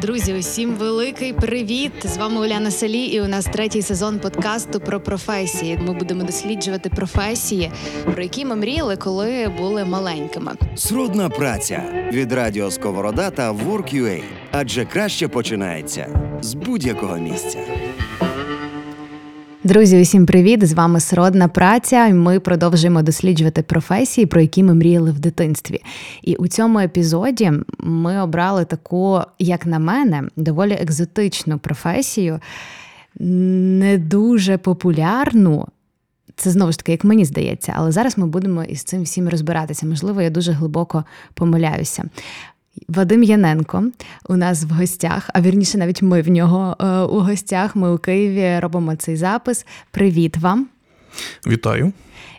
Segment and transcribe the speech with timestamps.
[0.00, 1.92] Друзі, усім великий привіт!
[2.04, 5.78] З вами Уляна Салі, і у нас третій сезон подкасту про професії.
[5.86, 7.70] Ми будемо досліджувати професії,
[8.14, 10.52] про які ми мріяли, коли були маленькими.
[10.76, 14.22] Сродна праця від радіо Сковорода та Work.ua.
[14.52, 16.06] Адже краще починається
[16.40, 17.58] з будь-якого місця.
[19.64, 20.66] Друзі, усім привіт!
[20.66, 22.08] З вами Сродна праця.
[22.08, 25.80] Ми продовжуємо досліджувати професії, про які ми мріяли в дитинстві.
[26.22, 32.40] І у цьому епізоді ми обрали таку, як на мене, доволі екзотичну професію,
[33.14, 35.66] не дуже популярну.
[36.36, 39.86] Це знову ж таки, як мені здається, але зараз ми будемо із цим всім розбиратися.
[39.86, 42.04] Можливо, я дуже глибоко помиляюся.
[42.88, 43.84] Вадим Яненко
[44.28, 47.76] у нас в гостях, а вірніше, навіть ми в нього е, у гостях.
[47.76, 49.66] Ми у Києві робимо цей запис.
[49.90, 50.68] Привіт вам!
[51.46, 51.92] Вітаю!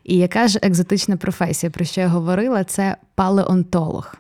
[0.04, 4.16] І яка ж екзотична професія, про що я говорила, це палеонтолог.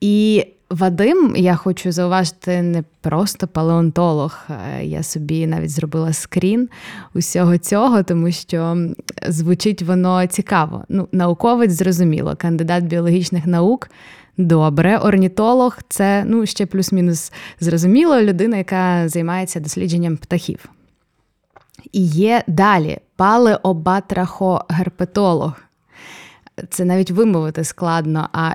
[0.00, 4.38] І Вадим, я хочу зауважити, не просто палеонтолог.
[4.50, 6.68] Е, я собі навіть зробила скрін
[7.14, 8.86] усього цього, тому що
[9.28, 10.84] звучить воно цікаво.
[10.88, 13.88] Ну, науковець зрозуміло, кандидат біологічних наук.
[14.36, 20.68] Добре, орнітолог це ну ще плюс-мінус зрозуміло, людина, яка займається дослідженням птахів.
[21.92, 25.52] І є далі палеобатрахогерпетолог.
[26.70, 28.28] Це навіть вимовити складно.
[28.32, 28.54] А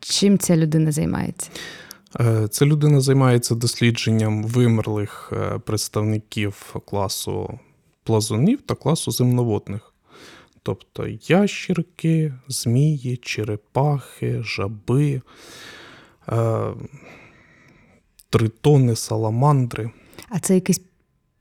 [0.00, 1.50] чим ця людина займається?
[2.20, 7.58] Е, ця людина займається дослідженням вимерлих е, представників класу
[8.04, 9.92] плазунів та класу земноводних
[10.68, 15.22] тобто ящірки, змії, черепахи, жаби,
[16.28, 16.66] е,
[18.30, 19.90] тритони, саламандри.
[20.28, 20.80] А це якийсь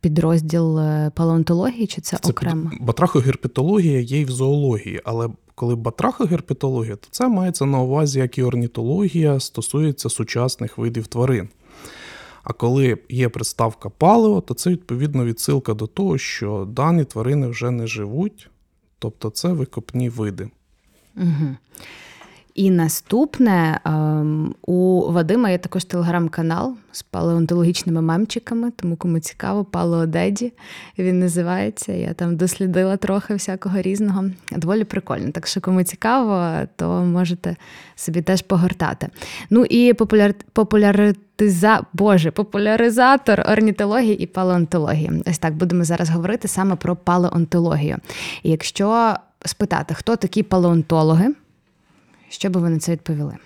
[0.02, 2.72] підрозділ е, палеонтології, чи це, це окремо?
[2.81, 8.44] Батрахогерпетологія є і в зоології, але коли батрахогерпетологія, то це мається на увазі, як і
[8.44, 11.50] орнітологія стосується сучасних видів тварин.
[12.44, 17.72] А коли є приставка палео, то це відповідно відсилка до того, що дані тварини вже
[17.72, 18.50] не живуть,
[19.00, 20.49] Тобто це викопні види.
[21.16, 21.55] Угу.
[22.58, 30.54] І наступне ем, у Вадима є також телеграм-канал з палеонтологічними мемчиками, тому кому цікаво, палеодеді
[31.00, 31.94] він називається.
[31.94, 34.26] Я там дослідила трохи всякого різного.
[34.52, 35.32] Доволі прикольно.
[35.32, 37.56] Так що, кому цікаво, то можете
[37.96, 39.10] собі теж погортати.
[39.50, 40.34] Ну і популяр...
[40.54, 41.86] популяриза...
[41.94, 45.12] Боже, популяризатор орнітології і палеонтології.
[45.28, 47.98] Ось так будемо зараз говорити саме про палеонтологію.
[48.44, 49.16] І якщо
[49.46, 51.34] спитати, хто такі палеонтологи?
[52.30, 53.38] Що би ви на це відповіли?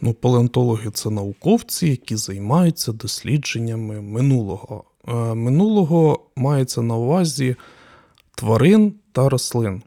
[0.00, 4.84] Ну, палеонтологи це науковці, які займаються дослідженнями минулого.
[5.08, 7.56] Е, минулого мається на увазі
[8.34, 9.82] тварин та рослин.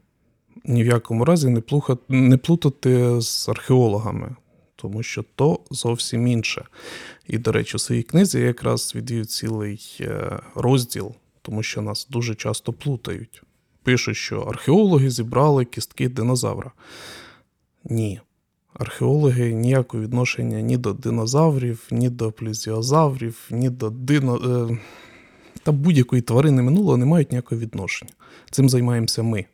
[0.64, 4.36] Ні в якому разі не плутати, не плутати з археологами,
[4.76, 6.64] тому що то зовсім інше.
[7.26, 12.06] І, до речі, у своїй книзі я якраз відвів цілий е, розділ, тому що нас
[12.10, 13.42] дуже часто плутають.
[13.82, 16.72] Пишуть, що археологи зібрали кістки динозавра.
[17.84, 18.20] Ні.
[18.74, 24.68] Археологи ніякого відношення ні до динозаврів, ні до плезіозаврів, ні до дино...
[24.70, 24.78] Е,
[25.62, 28.12] та будь-якої тварини минулого не мають ніякого відношення.
[28.50, 29.44] Цим займаємося ми.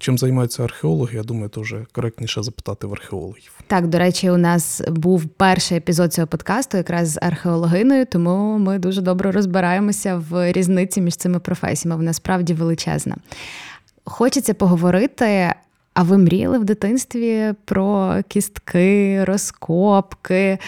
[0.00, 3.60] Чим займаються археологи, я думаю, то вже коректніше запитати в археологів.
[3.66, 8.78] Так, до речі, у нас був перший епізод цього подкасту, якраз з археологиною, тому ми
[8.78, 11.96] дуже добре розбираємося в різниці між цими професіями.
[11.96, 13.16] Вона справді величезна.
[14.04, 15.54] Хочеться поговорити
[15.98, 20.58] а ви мріяли в дитинстві про кістки, розкопки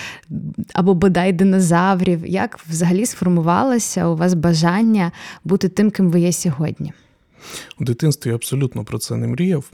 [0.75, 2.27] або бодай динозаврів?
[2.27, 5.13] Як взагалі сформувалося у вас бажання
[5.45, 6.93] бути тим, ким ви є сьогодні?
[7.81, 9.71] У дитинстві я абсолютно про це не мріяв.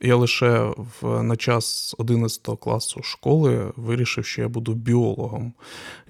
[0.00, 5.52] Я лише в, на час 11 класу школи вирішив, що я буду біологом.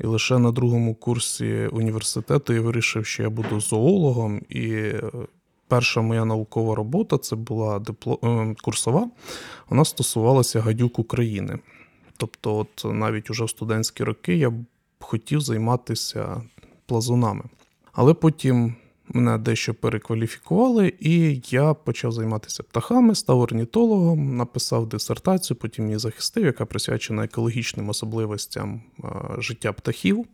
[0.00, 4.40] І лише на другому курсі університету я вирішив, що я буду зоологом.
[4.48, 4.92] І
[5.68, 8.18] перша моя наукова робота це була дипло...
[8.22, 9.10] Е, курсова,
[9.68, 11.58] вона стосувалася гадюк України.
[12.16, 14.52] Тобто, от навіть уже в студентські роки я
[15.00, 16.42] хотів займатися
[16.86, 17.44] плазунами.
[17.92, 18.74] Але потім
[19.08, 26.44] мене дещо перекваліфікували, і я почав займатися птахами, став орнітологом, написав дисертацію, потім її захистив,
[26.44, 29.08] яка присвячена екологічним особливостям е,
[29.38, 30.26] життя птахів.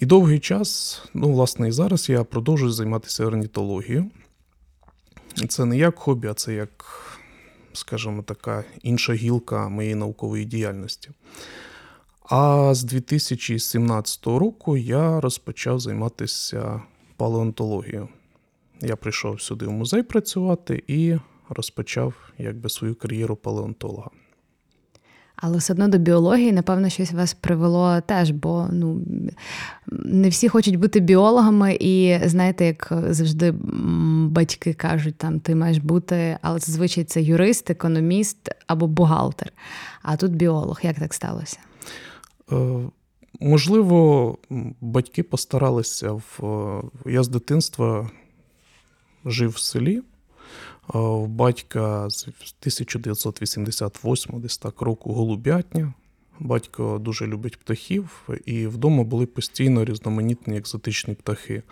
[0.00, 4.10] І довгий час, ну, власне, і зараз я продовжую займатися орнітологією.
[5.48, 6.84] Це не як хобі, а це як,
[7.72, 11.10] скажімо, така інша гілка моєї наукової діяльності.
[12.28, 16.82] А з 2017 року я розпочав займатися
[17.16, 18.08] палеонтологією.
[18.80, 21.16] Я прийшов сюди в музей працювати і
[21.48, 24.10] розпочав якби свою кар'єру палеонтолога.
[25.36, 29.00] Але все одно до біології, напевно, щось вас привело теж, бо ну
[29.86, 33.54] не всі хочуть бути біологами, і знаєте, як завжди
[34.30, 39.52] батьки кажуть, там ти маєш бути, але зазвичай це юрист, економіст або бухгалтер.
[40.02, 40.80] А тут біолог.
[40.82, 41.58] Як так сталося?
[42.52, 42.78] Е,
[43.40, 44.38] можливо,
[44.80, 46.40] батьки постаралися в
[47.06, 48.10] я з дитинства
[49.24, 50.02] жив в селі.
[50.88, 55.94] В батька з 1988 десь так року голубятня.
[56.40, 61.62] Батько дуже любить птахів, і вдома були постійно різноманітні екзотичні птахи.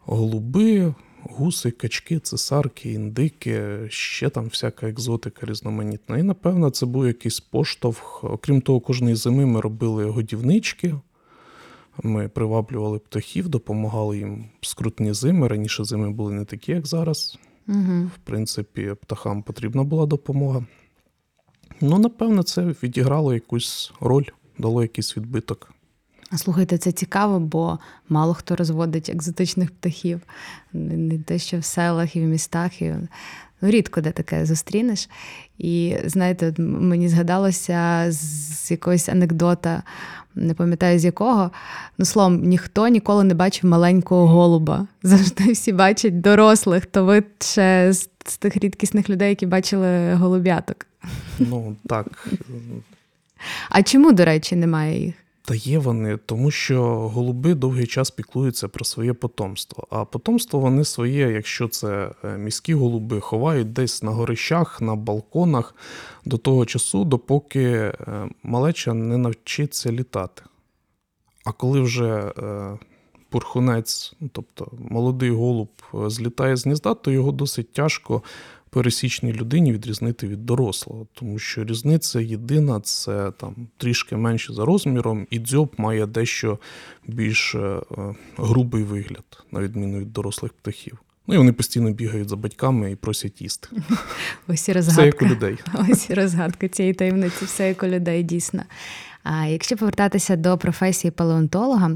[0.00, 6.18] Голуби, гуси, качки, цесарки, індики, ще там всяка екзотика різноманітна.
[6.18, 8.24] І, напевно, це був якийсь поштовх.
[8.24, 10.94] Окрім того, кожної зими ми робили годівнички.
[12.02, 15.48] Ми приваблювали птахів, допомагали їм скрутні зими.
[15.48, 17.38] Раніше зими були не такі, як зараз.
[17.68, 18.10] Угу.
[18.14, 20.64] В принципі, птахам потрібна була допомога.
[21.80, 24.24] Ну, напевно, це відіграло якусь роль,
[24.58, 25.72] дало якийсь відбиток.
[26.30, 27.78] А слухайте, це цікаво, бо
[28.08, 30.20] мало хто розводить екзотичних птахів.
[30.72, 32.82] Не те, що в селах і в містах.
[32.82, 32.94] І...
[33.60, 35.08] Рідко де таке зустрінеш.
[35.58, 39.82] І знаєте, мені згадалося з якогось анекдота,
[40.34, 41.50] не пам'ятаю з якого.
[41.98, 44.86] Ну, словом, ніхто ніколи не бачив маленького голуба.
[45.02, 47.92] Завжди всі бачать дорослих, то ви ще
[48.26, 50.86] з тих рідкісних людей, які бачили голуб'яток.
[51.38, 52.28] Ну, так.
[53.70, 55.14] А чому, до речі, немає їх?
[55.46, 59.86] Та є вони, тому що голуби довгий час піклуються про своє потомство.
[59.90, 65.74] А потомство вони своє, якщо це е, міські голуби, ховають десь на горищах, на балконах
[66.24, 67.94] до того часу, допоки е,
[68.42, 70.42] малеча не навчиться літати.
[71.44, 72.78] А коли вже е,
[73.28, 78.22] пурхунець, ну, тобто молодий голуб, злітає з гнізда, то його досить тяжко
[78.70, 85.26] пересічній людині відрізнити від дорослого, тому що різниця єдина це там трішки менше за розміром,
[85.30, 86.58] і дзьоб має дещо
[87.06, 87.80] більш е,
[88.36, 90.98] грубий вигляд, на відміну від дорослих птахів.
[91.26, 93.68] Ну і вони постійно бігають за батьками і просять їсти.
[94.48, 95.02] Ось і розгадка.
[95.02, 95.58] Все як у людей.
[95.90, 98.62] Ось і розгадка цієї таємниці, все як у людей дійсно.
[99.32, 101.90] А якщо повертатися до професії палеонтолога,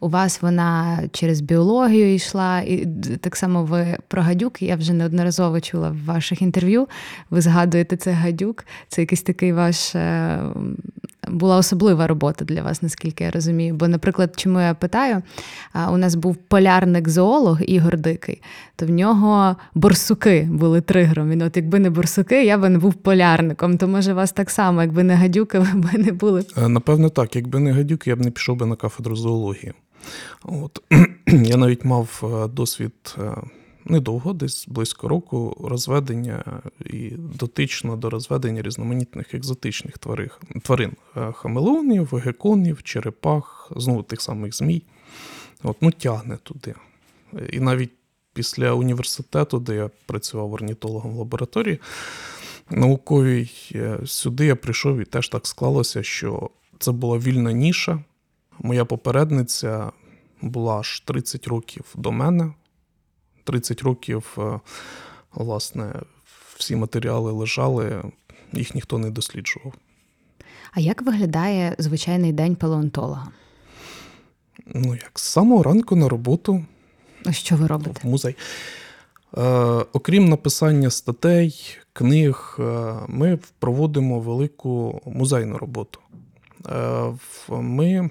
[0.00, 2.86] у вас вона через біологію йшла, і
[3.20, 4.62] так само ви про гадюк.
[4.62, 6.88] Я вже неодноразово чула в ваших інтерв'ю.
[7.30, 9.94] Ви згадуєте це гадюк, це якийсь такий ваш
[11.28, 13.74] була особлива робота для вас, наскільки я розумію.
[13.74, 15.22] Бо, наприклад, чому я питаю,
[15.92, 18.42] у нас був полярник-зоолог Ігор Дикий,
[18.76, 21.30] то в нього борсуки були тригером.
[21.30, 23.78] Він от якби не борсуки, я би не був полярником.
[23.78, 26.44] То може вас так само, якби не гадюки, ви б не були.
[26.56, 27.36] Е, напевно, так.
[27.36, 29.72] Якби не гадюки, я б не пішов би на кафедру зоології.
[30.42, 30.82] От
[31.26, 33.22] Я навіть мав е, досвід е,
[33.90, 39.98] недовго, десь близько року, розведення і дотично до розведення різноманітних екзотичних
[40.62, 44.82] тварин е, хамелеонів, геконів, черепах, знову тих самих змій.
[45.62, 46.74] От, ну, тягне туди.
[47.52, 47.90] І навіть
[48.32, 51.80] після університету, де я працював орнітологом в лабораторії,
[52.70, 58.04] науковій, е, сюди я прийшов і теж так склалося, що це була вільна ніша.
[58.58, 59.92] Моя попередниця
[60.42, 62.52] була аж 30 років до мене.
[63.46, 64.60] 30 років, е,
[65.34, 65.92] власне,
[66.56, 68.02] всі матеріали лежали,
[68.52, 69.72] їх ніхто не досліджував.
[70.72, 73.28] А як виглядає звичайний день палеонтолога?
[74.66, 76.64] Ну, як з самого ранку на роботу.
[77.24, 78.00] А що ви робите?
[78.02, 78.36] В музей.
[79.36, 79.42] Е,
[79.92, 86.00] Окрім написання статей, книг, е, ми проводимо велику музейну роботу.
[86.68, 87.12] Е,
[87.48, 88.10] Ми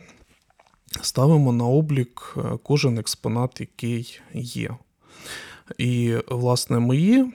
[1.02, 4.70] ставимо на облік е, кожен експонат, який є.
[5.78, 7.34] І, власне, мої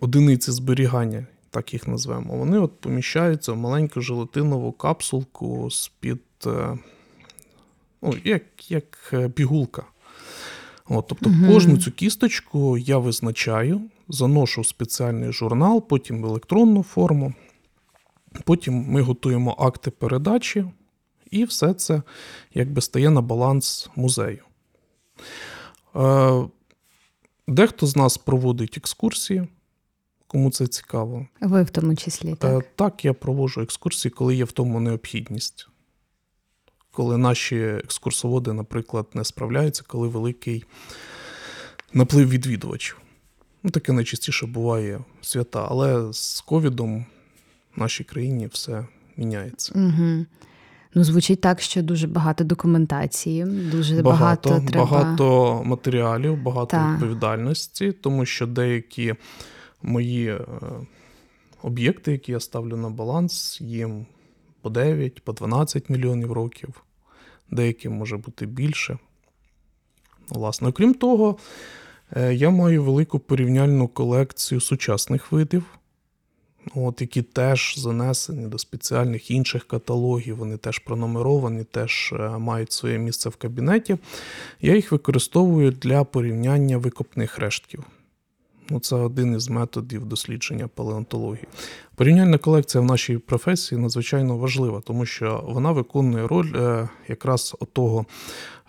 [0.00, 6.78] одиниці зберігання, так їх назвемо, вони от поміщаються в маленьку желатинову капсулку з-під, е,
[8.02, 9.82] ну, як як е, пігулка.
[10.88, 11.52] От, Тобто угу.
[11.52, 17.34] кожну цю кісточку я визначаю, заношу в спеціальний журнал, потім в електронну форму.
[18.44, 20.64] Потім ми готуємо акти передачі,
[21.30, 22.02] і все це
[22.54, 24.42] якби стає на баланс музею.
[25.96, 26.48] Е,
[27.46, 29.48] Дехто з нас проводить екскурсії,
[30.26, 31.26] кому це цікаво.
[31.40, 32.32] Ви в тому числі.
[32.32, 35.68] Е, так, Так, я проводжу екскурсії, коли є в тому необхідність.
[36.90, 40.64] Коли наші екскурсоводи, наприклад, не справляються, коли великий
[41.92, 43.00] наплив відвідувачів.
[43.62, 47.06] Ну, Таке найчастіше буває свята, але з ковідом
[47.76, 48.86] в нашій країні все
[49.16, 49.72] міняється.
[49.74, 50.26] Угу.
[50.94, 54.84] Ну, звучить так, що дуже багато документації, дуже багато багато, треба...
[54.84, 56.92] багато матеріалів, багато так.
[56.92, 59.14] відповідальності, тому що деякі
[59.82, 60.40] мої е,
[61.62, 64.06] об'єкти, які я ставлю на баланс, їм
[64.62, 66.84] по 9, по 12 мільйонів років,
[67.50, 68.98] деяким може бути більше.
[70.28, 71.36] Власне, окрім того,
[72.16, 75.64] е, я маю велику порівняльну колекцію сучасних видів,
[76.74, 82.98] от, які теж занесені до спеціальних інших каталогів, вони теж пронумеровані, теж е, мають своє
[82.98, 83.96] місце в кабінеті.
[84.60, 87.84] Я їх використовую для порівняння викопних рештків.
[88.70, 91.44] Ну, Це один із методів дослідження палеонтології.
[91.94, 98.06] Порівняльна колекція в нашій професії надзвичайно важлива, тому що вона виконує роль е, якраз того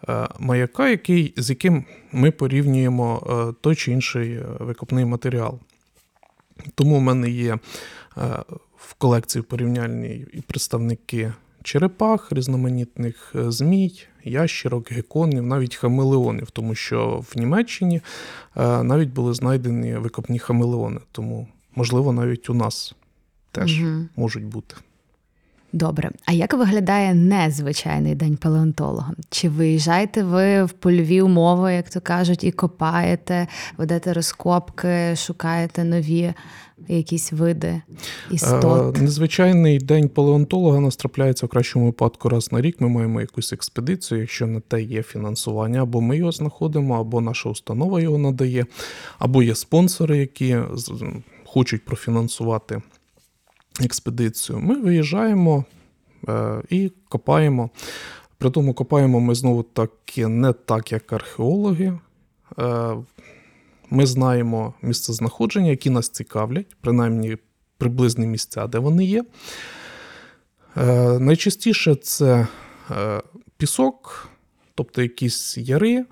[0.09, 5.59] е, маяка, який, з яким ми порівнюємо той чи інший викопний матеріал.
[6.75, 7.59] Тому в мене є е,
[8.77, 11.33] в колекції порівняльній і представники
[11.63, 18.01] черепах, різноманітних е, змій, ящерок, геконів, навіть хамелеонів, тому що в Німеччині
[18.55, 22.95] е, навіть були знайдені викопні хамелеони, тому, можливо, навіть у нас
[23.51, 24.05] теж угу.
[24.15, 24.75] можуть бути.
[25.75, 26.11] Добре.
[26.25, 29.11] А як виглядає незвичайний день палеонтолога?
[29.29, 36.33] Чи виїжджаєте ви в польові умови, як то кажуть, і копаєте, ведете розкопки, шукаєте нові
[36.87, 37.81] якісь види
[38.31, 38.97] істот?
[38.97, 42.81] Е, Незвичайний день палеонтолога нас трапляється в кращому випадку раз на рік.
[42.81, 47.49] Ми маємо якусь експедицію, якщо на те є фінансування, або ми його знаходимо, або наша
[47.49, 48.65] установа його надає,
[49.19, 50.57] або є спонсори, які
[51.45, 52.81] хочуть профінансувати
[53.79, 54.59] експедицію.
[54.59, 55.65] Ми виїжджаємо
[56.29, 57.69] е, і копаємо.
[58.37, 61.99] При тому копаємо ми знову таки не так, як археологи.
[62.59, 62.95] Е,
[63.89, 67.37] Ми знаємо місцезнаходження, які нас цікавлять, принаймні
[67.77, 69.25] приблизні місця, де вони є.
[70.77, 72.47] Е, Найчастіше це
[73.57, 74.29] пісок,
[74.75, 76.05] тобто якісь яри,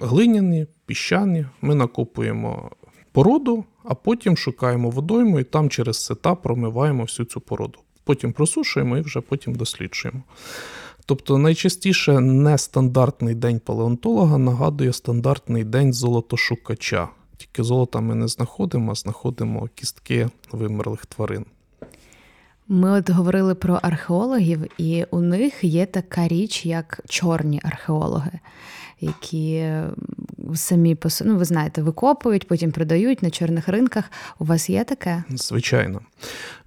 [0.00, 1.46] глиняні, піщані.
[1.60, 2.70] Ми накопуємо
[3.14, 7.78] породу, а потім шукаємо водойму і там через сета промиваємо всю цю породу.
[8.04, 10.22] Потім просушуємо і вже потім досліджуємо.
[11.06, 17.08] Тобто найчастіше нестандартний день палеонтолога нагадує стандартний день золотошукача.
[17.36, 21.46] Тільки золота ми не знаходимо, а знаходимо кістки вимерлих тварин.
[22.68, 28.30] Ми от говорили про археологів, і у них є така річ, як чорні археологи,
[29.00, 29.70] які
[30.54, 34.04] самі ну, ви знаєте, викопують, потім продають на чорних ринках.
[34.38, 35.24] У вас є таке?
[35.30, 36.00] Звичайно.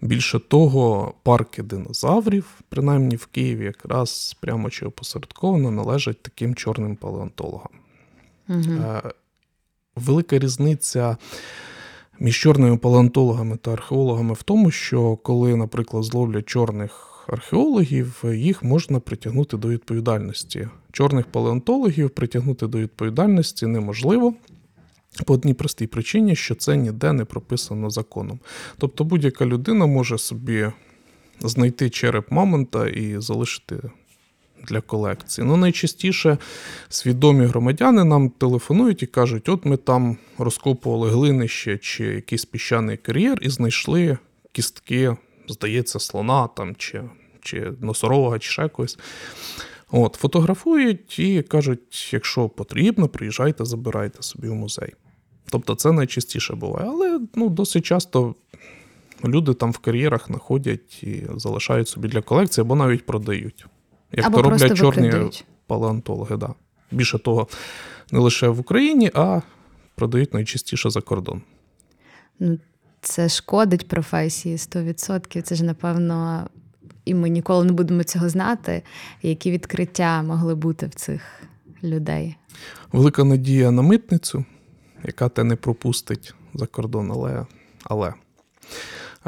[0.02, 7.72] Більше того, парки динозаврів, принаймні в Києві, якраз прямо чи опосередковано належать таким чорним палеонтологам.
[8.50, 9.02] Е,
[9.96, 11.18] Велика різниця
[12.20, 19.00] між чорними палеонтологами та археологами в тому, що коли, наприклад, зловлять чорних археологів, їх можна
[19.00, 20.68] притягнути до відповідальності.
[20.92, 24.34] Чорних палеонтологів притягнути до відповідальності неможливо.
[25.26, 28.40] По одній простій причині, що це ніде не прописано законом.
[28.78, 30.72] Тобто будь-яка людина може собі
[31.40, 33.82] знайти череп мамонта і залишити
[34.68, 35.48] для колекції.
[35.48, 36.38] Ну, найчастіше
[36.90, 43.38] свідомі громадяни нам телефонують і кажуть: от ми там розкопували глинище чи якийсь піщаний кар'єр
[43.42, 44.18] і знайшли
[44.52, 45.16] кістки,
[45.54, 47.04] здається, слона там, чи,
[47.42, 49.00] чи носорога, чи ще когось.
[49.92, 54.94] От, фотографують і кажуть, якщо потрібно, приїжджайте, забирайте собі в музей.
[55.50, 56.88] Тобто це найчастіше буває.
[56.90, 58.36] Але ну, досить часто
[59.26, 63.66] люди там в кар'єрах знаходять і залишають собі для колекції, або навіть продають.
[64.12, 65.46] Як Або то роблять чорні викидають.
[65.68, 66.38] палеонтологи.
[66.38, 66.54] Да.
[66.92, 67.48] Більше того,
[68.12, 69.42] не лише в Україні, а
[69.96, 71.42] продають найчастіше за кордон.
[72.40, 72.58] Ну,
[73.08, 75.42] це шкодить професії 100%.
[75.42, 76.48] Це ж, напевно,
[77.06, 78.84] і ми ніколи не будемо цього знати,
[79.22, 81.22] які відкриття могли бути в цих
[81.84, 82.36] людей.
[82.92, 84.46] Велика надія на митницю,
[85.04, 87.46] яка те не пропустить за кордон, але.
[87.84, 88.14] але.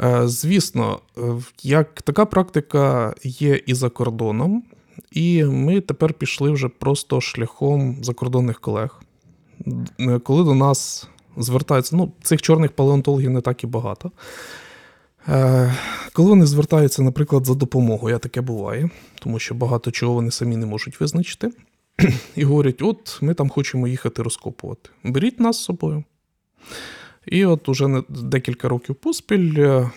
[0.02, 1.20] Е, Звісно, е,
[1.62, 4.64] як така практика є і за кордоном,
[5.12, 9.02] і ми тепер пішли вже просто шляхом закордонних колег.
[10.00, 14.12] Е, Коли до нас звертаються, ну, цих чорних палеонтологів не так і багато.
[15.28, 15.74] Е,
[16.12, 18.90] Коли вони звертаються, наприклад, за допомогою, а таке буває,
[19.22, 21.50] тому що багато чого вони самі не можуть визначити,
[22.36, 24.90] і говорять: от ми там хочемо їхати розкопувати.
[25.04, 26.04] Беріть нас з собою.
[27.26, 29.90] І от уже декілька років поспіль е,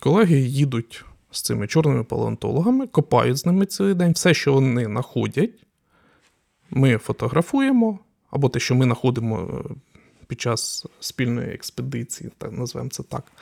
[0.00, 4.12] колеги їдуть з цими чорними палеонтологами, копають з ними цілий день.
[4.12, 5.54] Все, що вони знаходять,
[6.70, 7.98] ми фотографуємо,
[8.30, 9.74] або те, що ми знаходимо е,
[10.26, 13.32] під час спільної експедиції, так назвемо це так.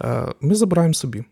[0.00, 1.24] е, Ми забираємо собі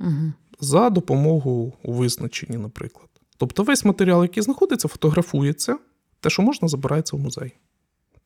[0.00, 0.32] Угу.
[0.60, 3.08] за допомогою у визначенні, наприклад.
[3.36, 5.78] Тобто весь матеріал, який знаходиться, фотографується,
[6.20, 7.52] те, що можна, забирається в музей.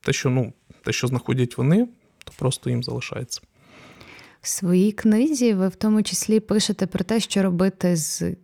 [0.01, 1.87] Те, що, ну, те, що знаходять вони,
[2.23, 3.41] то просто їм залишається.
[4.41, 8.35] В своїй книзі ви в тому числі пишете про те, що робити з.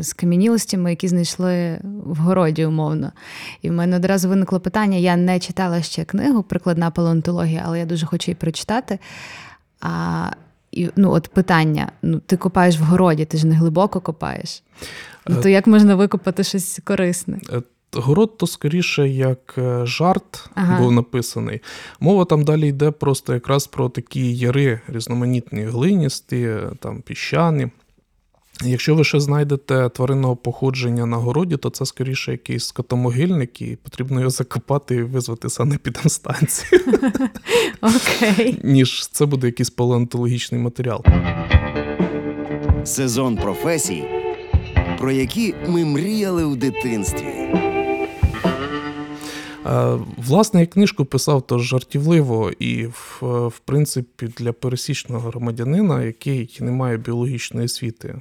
[0.00, 3.12] З кам'янілостями, які знайшли в городі, умовно.
[3.62, 7.86] І в мене одразу виникло питання: я не читала ще книгу Прикладна палеонтологія, але я
[7.86, 8.98] дуже хочу її прочитати.
[9.80, 10.30] А,
[10.72, 14.62] і, ну, от питання: ну, ти копаєш в городі, ти ж не глибоко копаєш.
[15.28, 17.40] Ну, то як можна викопати щось корисне?
[17.52, 20.78] Е, Город то скоріше як е, жарт Ага.
[20.78, 21.60] був написаний.
[22.00, 27.68] Мова там далі йде просто якраз про такі яри різноманітні, глиністі, е, там піщані.
[28.64, 34.20] Якщо ви ще знайдете тваринного походження на городі, то це скоріше якийсь скотомогильник, і потрібно
[34.20, 36.80] його закопати і визвати санепідемстанцію,
[37.80, 38.60] Окей.
[38.64, 41.04] ніж це буде якийсь палеонтологічний матеріал.
[42.84, 44.04] Сезон професій,
[44.98, 47.26] про які ми мріяли у дитинстві.
[49.66, 56.58] Е, Власне, я книжку писав то жартівливо і, в, в принципі, для пересічного громадянина, який
[56.60, 58.20] не має біологічної освіти.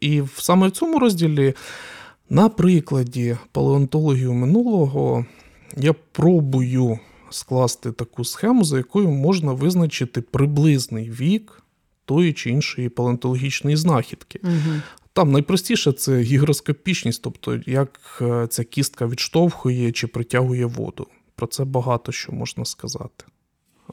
[0.00, 1.54] І в- саме в цьому розділі,
[2.30, 5.26] на прикладі палеонтології минулого,
[5.76, 6.98] я пробую
[7.30, 11.62] скласти таку схему, за якою можна визначити приблизний вік
[12.04, 14.40] тої чи іншої палеонтологічної знахідки.
[14.42, 14.80] Угу.
[15.12, 21.06] Там найпростіше це гігроскопічність, тобто як е, ця кістка відштовхує чи притягує воду.
[21.34, 23.24] Про це багато що можна сказати.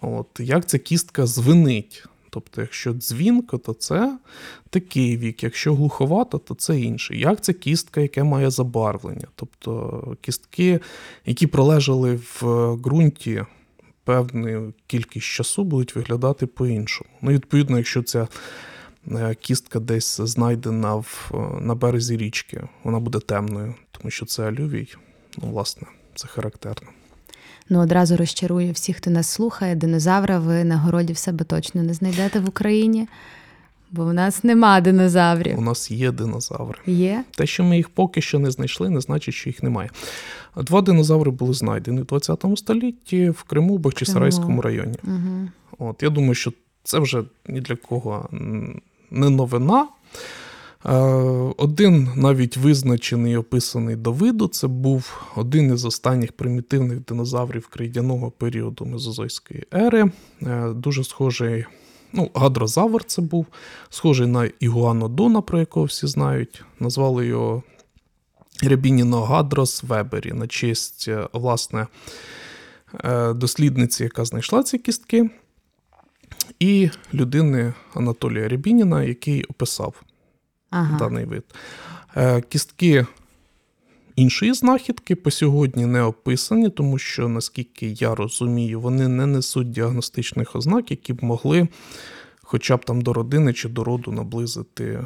[0.01, 2.05] От, як ця кістка звенить.
[2.37, 4.17] Тобто, якщо дзвінко, то це
[4.69, 7.19] такий вік, якщо глуховато, то це інший.
[7.19, 9.27] Як ця кістка, яке має забарвлення?
[9.35, 10.79] Тобто кістки,
[11.25, 12.43] які пролежали в
[12.75, 13.43] ґрунті
[14.03, 17.09] певну кількість часу, будуть виглядати по-іншому.
[17.21, 18.27] Ну, відповідно, якщо ця
[19.11, 24.47] е, кістка десь знайдена в, е, на березі річки, вона буде темною, тому що це
[24.47, 24.87] алювій.
[25.37, 26.89] Ну, власне, це характерно.
[27.69, 29.75] Ну, одразу розчарую всіх, хто нас слухає.
[29.75, 33.07] Динозавра ви на городі в себе точно не знайдете в Україні,
[33.91, 35.59] бо в нас нема динозаврів.
[35.59, 36.79] У нас є динозаври.
[36.85, 37.23] Є?
[37.35, 39.89] Те, що ми їх поки що не знайшли, не значить, що їх немає.
[40.55, 44.95] Два динозаври були знайдені в 20 столітті в Криму, в Бахчисарайському районі.
[45.03, 45.49] Угу.
[45.89, 48.29] От, я думаю, що це вже ні для кого
[49.11, 49.87] не новина.
[50.85, 50.93] Е,
[51.57, 58.31] Один навіть визначений і описаний до виду, це був один із останніх примітивних динозаврів крейдяного
[58.31, 60.11] періоду Мезозойської ери.
[60.41, 61.65] Е, Дуже схожий,
[62.13, 63.45] ну, гадрозавр це був,
[63.89, 66.63] схожий на Ігуанодона, про якого всі знають.
[66.79, 67.63] Назвали його
[68.63, 71.87] Рябініно-Гадрос Вебері на честь, е, власне,
[73.35, 75.29] дослідниці, яка знайшла ці кістки,
[76.59, 80.03] і людини Анатолія Рябініна, який описав
[80.69, 80.97] Ага.
[80.97, 81.43] даний вид.
[82.17, 83.05] Е, Кістки
[84.15, 90.55] іншої знахідки по сьогодні не описані, тому що, наскільки я розумію, вони не несуть діагностичних
[90.55, 91.67] ознак, які б могли
[92.47, 95.05] хоча б там до родини чи до роду наблизити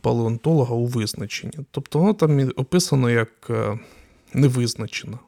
[0.00, 1.58] палеонтолога у визначенні.
[1.70, 3.78] Тобто воно там описано як е,
[4.34, 5.18] невизначена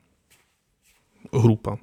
[1.33, 1.79] група.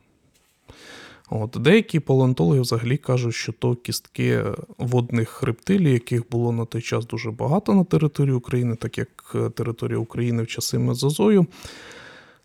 [1.30, 4.44] От, деякі палеонтологи взагалі кажуть, що то кістки
[4.78, 9.50] водних рептилій, яких було на той час дуже багато на території України, так як е,
[9.50, 11.46] територія України в часи Мезозою,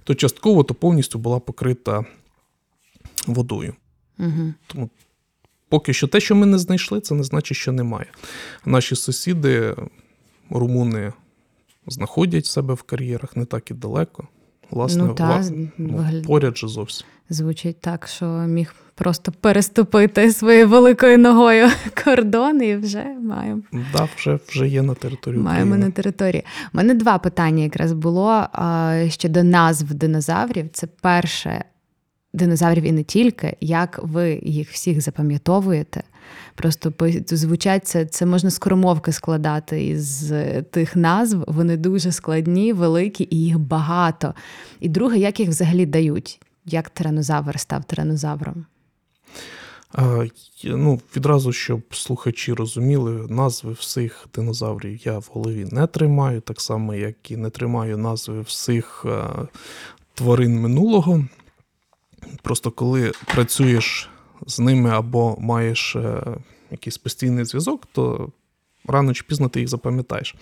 [0.05, 2.05] то частково то повністю була покрита
[3.27, 3.75] водою.
[4.19, 4.55] Угу.
[4.67, 4.91] Тому
[5.69, 8.07] поки що те, що ми не знайшли, це не значить, що немає.
[8.65, 9.77] Наші сусіди,
[10.51, 11.13] румуни,
[11.87, 14.29] знаходять себе в кар'єрах не так і далеко.
[14.71, 17.07] Власне, Ну, та, вла- ну, поряд же зовсім.
[17.31, 21.69] Звучить так, що міг просто переступити своєю великою ногою
[22.05, 23.63] кордон і вже маємо.
[23.73, 25.87] Да, вже, вже є на території Маємо України.
[25.87, 26.45] на території.
[26.75, 30.69] У мене два питання якраз було а, щодо назв динозаврів.
[30.73, 31.65] Це перше
[32.33, 33.57] динозаврів і не тільки.
[33.61, 36.03] Як ви їх всіх запам'ятовуєте?
[36.55, 36.93] Просто
[37.27, 41.45] звучать це, це можна скоромовки складати із е, тих назв.
[41.47, 44.35] Вони дуже складні, великі і їх багато.
[44.81, 46.41] І друге, як їх взагалі дають?
[46.67, 48.67] Як тиранозавр став тиранозавром?
[49.93, 50.25] А,
[50.65, 56.95] ну, відразу, щоб слухачі розуміли, назви всіх динозаврів я в голові не тримаю, так само,
[56.95, 59.25] як і не тримаю назви всіх е,
[60.15, 61.25] тварин минулого.
[62.43, 64.11] Просто коли працюєш
[64.47, 66.23] з ними або маєш е,
[66.71, 68.29] якийсь постійний зв'язок, то
[68.87, 70.35] рано чи пізно ти їх запам'ятаєш.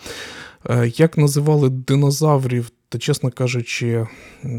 [0.70, 4.06] Е, Як називали динозаврів, та, чесно кажучи,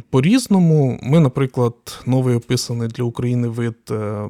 [0.10, 0.99] по-різному.
[1.03, 1.75] Ми, наприклад,
[2.06, 4.29] новий описаний для України вид е,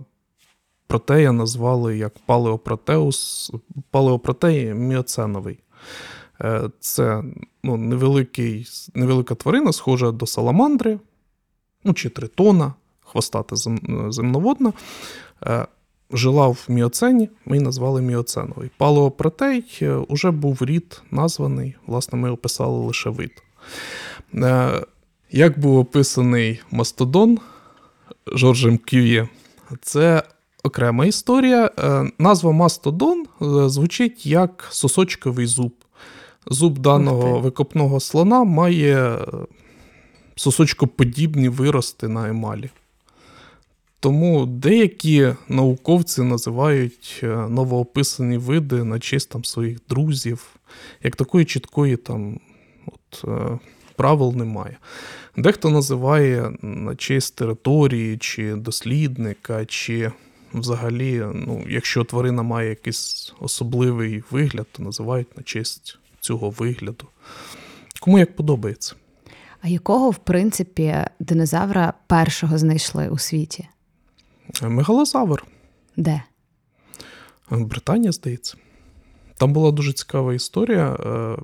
[0.87, 3.51] протея назвали як палеопротеус,
[3.91, 5.59] палеопротей міоценовий.
[6.79, 7.23] Це
[7.63, 10.99] ну, невеликий, невелика тварина, схожа до саламандри,
[11.83, 12.73] ну, чи тритона,
[13.13, 13.55] хвостата
[14.09, 14.73] земноводна.
[15.45, 15.65] Е,
[16.11, 18.71] жила в міоцені, ми її назвали міоценовий.
[18.77, 19.63] Палеопротей
[20.09, 23.31] вже був рід названий, власне, ми описали лише вид.
[25.31, 27.39] Як був описаний мастодон
[28.27, 29.27] Жоржем Кює,
[29.81, 30.23] це
[30.63, 31.71] окрема історія.
[32.19, 33.25] Назва мастодон
[33.69, 35.73] звучить як сосочковий зуб.
[36.47, 39.17] Зуб даного викопного слона має
[40.35, 42.69] сосочкоподібні вирости на емалі.
[44.03, 50.55] Тому деякі науковці називають е, новоописані види на честь там, своїх друзів.
[51.03, 52.39] Як такої чіткої там
[52.85, 53.59] от, е,
[53.95, 54.77] правил немає.
[55.37, 60.11] Дехто називає на честь території, чи дослідника, чи
[60.53, 67.07] взагалі, ну, якщо тварина має якийсь особливий вигляд, то називають на честь цього вигляду.
[67.99, 68.95] Кому як подобається.
[69.61, 73.67] А якого, в принципі, динозавра першого знайшли у світі?
[74.61, 75.45] Мегалозавр.
[75.97, 76.23] Де?
[77.49, 78.57] Британія, здається.
[79.37, 80.93] Там була дуже цікава історія.
[80.93, 81.37] Е,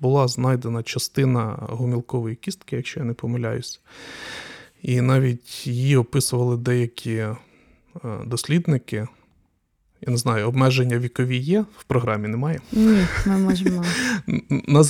[0.00, 3.80] була знайдена частина гомілкової кістки, якщо я не помиляюсь.
[4.82, 7.36] І навіть її описували деякі е,
[8.26, 9.06] дослідники.
[10.06, 12.60] Я не знаю, обмеження вікові є в програмі немає?
[12.72, 13.84] Ні, ми можемо.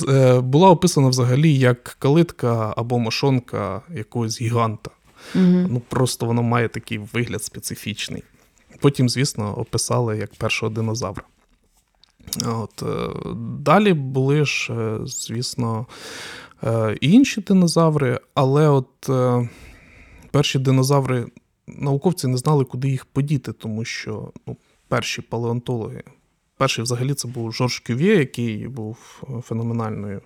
[0.09, 4.91] Е, Була описана взагалі як калитка або мошонка якогось гіганта.
[5.35, 8.23] Ну Просто воно має такий вигляд специфічний.
[8.79, 11.23] Потім, звісно, описали як першого динозавра.
[12.45, 13.09] От, е,
[13.59, 15.85] Далі були ж, е, звісно,
[16.63, 19.09] е, інші динозаври, але от
[20.31, 21.25] перші динозаври
[21.67, 26.03] науковці не знали, куди їх подіти, тому що ну, перші палеонтологи.
[26.61, 30.21] Перший, взагалі, це був Жорж Кювє, який був феноменальною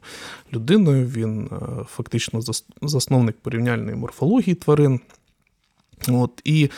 [0.54, 1.08] людиною.
[1.08, 1.50] Він
[1.88, 2.42] фактично
[2.82, 5.00] засновник порівняльної морфології тварин.
[6.08, 6.70] От, І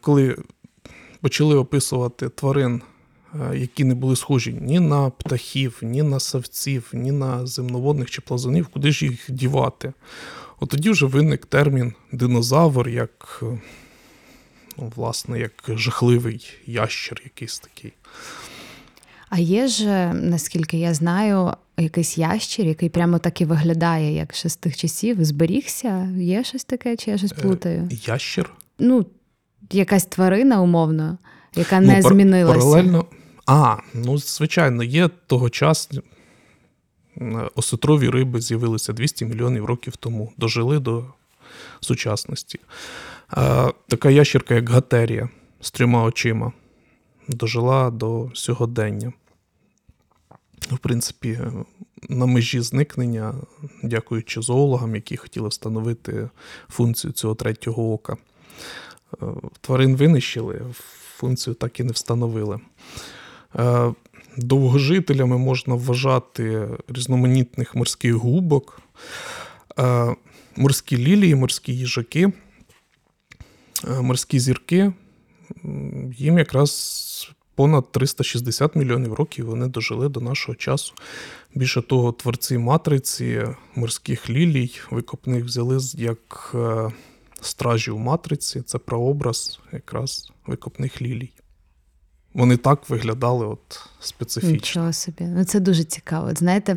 [0.00, 0.36] коли
[1.20, 2.82] почали описувати тварин
[3.40, 8.20] Е, які не були схожі ні на птахів, ні на савців, ні на земноводних чи
[8.20, 9.92] плазунів, куди ж їх дівати.
[10.60, 13.60] От тоді вже виник термін динозавр, як е,
[14.78, 17.92] ну, власне, як жахливий ящер якийсь такий.
[19.36, 24.48] А є ж, наскільки я знаю, якийсь ящер, який прямо так і виглядає, як ще
[24.48, 26.08] з тих часів, зберігся?
[26.16, 27.88] Є щось таке, чи я щось е, плутаю?
[27.90, 28.50] Ящер?
[28.78, 29.06] Ну,
[29.70, 31.18] якась тварина, умовно,
[31.56, 32.58] яка не ну, змінилася.
[32.58, 33.06] Паралельно
[33.46, 36.00] а, ну, звичайно, є тогочасні
[37.54, 41.04] осетрові риби з'явилися 200 мільйонів років тому, дожили до
[41.80, 42.60] сучасності.
[43.28, 45.28] А, Така ящерка, як Гатерія
[45.60, 46.52] з трьома очима,
[47.28, 49.12] дожила до сьогодення.
[50.70, 51.40] В принципі,
[52.08, 53.34] на межі зникнення,
[53.82, 56.30] дякуючи зоологам, які хотіли встановити
[56.68, 58.16] функцію цього третього ока.
[59.60, 60.62] Тварин винищили,
[61.16, 62.60] функцію так і не встановили.
[63.58, 63.92] Е,
[64.36, 68.80] довгожителями можна вважати різноманітних морських губок,
[69.78, 70.14] е,
[70.56, 72.32] морські лілії, морські їжаки,
[73.88, 74.92] е, морські зірки.
[76.16, 80.94] Їм якраз понад 360 мільйонів років вони дожили до нашого часу.
[81.54, 86.54] Більше того, творці матриці морських лілій викопних взяли як
[87.40, 88.62] стражі у матриці.
[88.62, 91.32] Це прообраз якраз викопних лілій.
[92.34, 94.54] Вони так виглядали от специфічно.
[94.54, 95.24] Нічого собі.
[95.24, 96.28] Ну це дуже цікаво.
[96.30, 96.76] От, знаєте,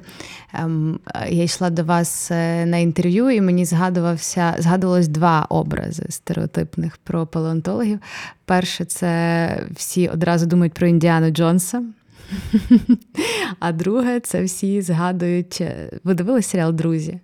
[0.54, 6.98] ем, я йшла до вас е, на інтерв'ю, і мені згадувався, згадувалось два образи стереотипних
[6.98, 8.00] про палеонтологів.
[8.46, 11.84] Перше, це всі одразу думають про Індіану Джонса.
[13.60, 15.58] А друге, це всі згадують.
[15.62, 17.20] Е, ви дивилися серіал Друзі?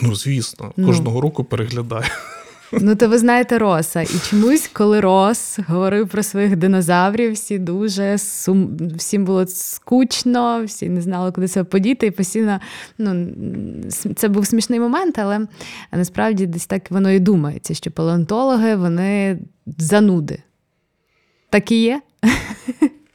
[0.00, 1.20] Ну, звісно, кожного ну.
[1.20, 2.04] року переглядаю.
[2.80, 4.02] Ну, то ви знаєте Роса.
[4.02, 8.76] І чомусь, коли Рос говорив про своїх динозаврів, всі дуже сум...
[8.96, 12.06] всім було скучно, всі не знали, куди себе подіти.
[12.06, 12.60] І постійно
[12.98, 13.26] ну,
[14.16, 15.46] це був смішний момент, але
[15.92, 19.38] насправді десь так воно і думається, що палеонтологи вони
[19.78, 20.38] зануди.
[21.50, 22.00] Так і є.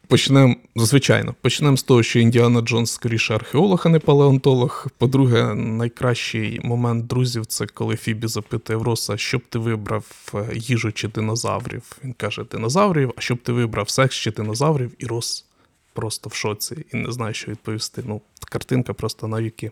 [0.09, 4.87] Почнемо, звичайно, почнемо з того, що Індіана Джонс скоріше археолог, а не палеонтолог.
[4.97, 10.91] По-друге, найкращий момент друзів це коли Фібі запитує Роса, що б ти вибрав е, їжу
[10.91, 11.97] чи динозаврів.
[12.03, 15.45] Він каже, динозаврів, а щоб ти вибрав секс чи динозаврів, і Рос
[15.93, 18.03] просто в шоці і не знає, що відповісти.
[18.05, 19.71] Ну, картинка просто на віки.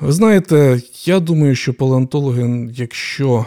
[0.00, 3.46] Ви знаєте, я думаю, що палеонтологи, якщо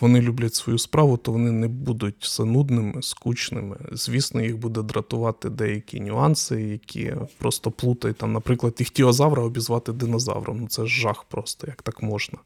[0.00, 3.76] вони люблять свою справу, то вони не будуть занудними, скучними.
[3.92, 8.16] Звісно, їх буде дратувати деякі нюанси, які просто плутають.
[8.16, 10.58] Там, наприклад, іхтіозавра обізвати динозавром.
[10.60, 12.38] Ну це ж жах просто, як так можна.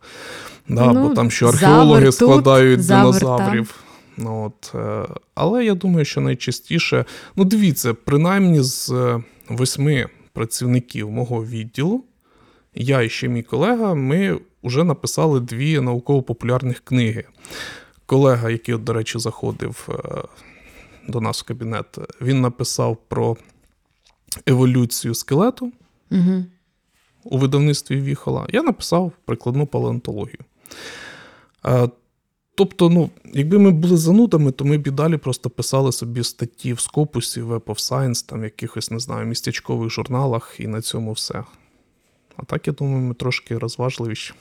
[0.68, 3.74] Да, ну, Бо там що археологи складають тут, динозаврів.
[4.16, 7.04] Ну, от, е, Але я думаю, що найчастіше,
[7.36, 12.04] ну дивіться, принаймні з е, восьми працівників мого відділу,
[12.74, 17.25] я і ще мій колега, ми вже написали дві науково-популярних книги.
[18.07, 20.23] Колега, який, от, до речі, заходив е,
[21.09, 23.37] до нас в кабінет, він написав про
[24.46, 25.73] еволюцію скелету
[26.12, 26.44] Угу.
[27.25, 28.46] у видавництві Віхола.
[28.53, 30.38] Я написав прикладну палеонтологію.
[31.66, 31.88] Е,
[32.55, 36.73] Тобто, ну, якби ми були занудами, то ми б і далі просто писали собі статті
[36.73, 41.12] в Скопусі, Web of Science, там в якихось, не знаю, містечкових журналах, і на цьому
[41.12, 41.44] все.
[42.40, 44.33] А так, я думаю, ми трошки розважливіші.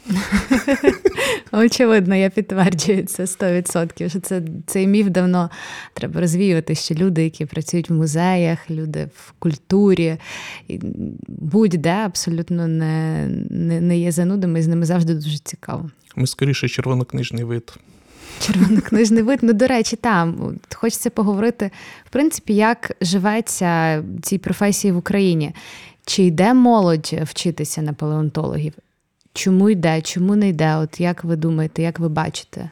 [1.51, 5.49] Очевидно, я підтверджую це 100%, що це, цей міф давно
[5.93, 10.17] треба розвіювати, що люди, які працюють в музеях, люди в культурі,
[11.27, 15.89] будь-де абсолютно не, не, не є занудами, і з ними завжди дуже цікаво.
[16.15, 17.73] Ми скоріше червонокнижний вид.
[18.39, 19.39] Червонокнижний вид.
[19.41, 21.71] Ну, до речі, там хочеться поговорити,
[22.05, 25.53] в принципі, як живеться цій професії в Україні.
[26.09, 28.73] Чи йде молодь вчитися на палеонтологів?
[29.33, 30.75] Чому йде, чому не йде?
[30.77, 32.69] От як ви думаєте, як ви бачите?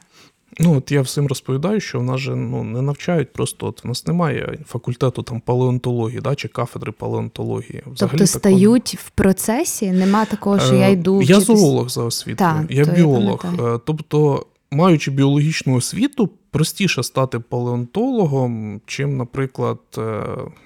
[0.59, 3.87] Ну, от я всім розповідаю, що в нас же ну, не навчають просто, от в
[3.87, 7.83] нас немає факультету там палеонтології, да, чи кафедри палеонтології.
[7.85, 9.91] Взагалі тобто такого стають в процесі?
[9.91, 11.21] Нема такого, що я Е, йду.
[11.21, 11.59] Я вчитись?
[11.59, 13.41] зоолог за освітою, Так, я то я біолог.
[13.41, 13.75] пам'ятаю.
[13.75, 20.23] Е, Тобто, маючи біологічну освіту, простіше стати палеонтологом, чим, наприклад, е,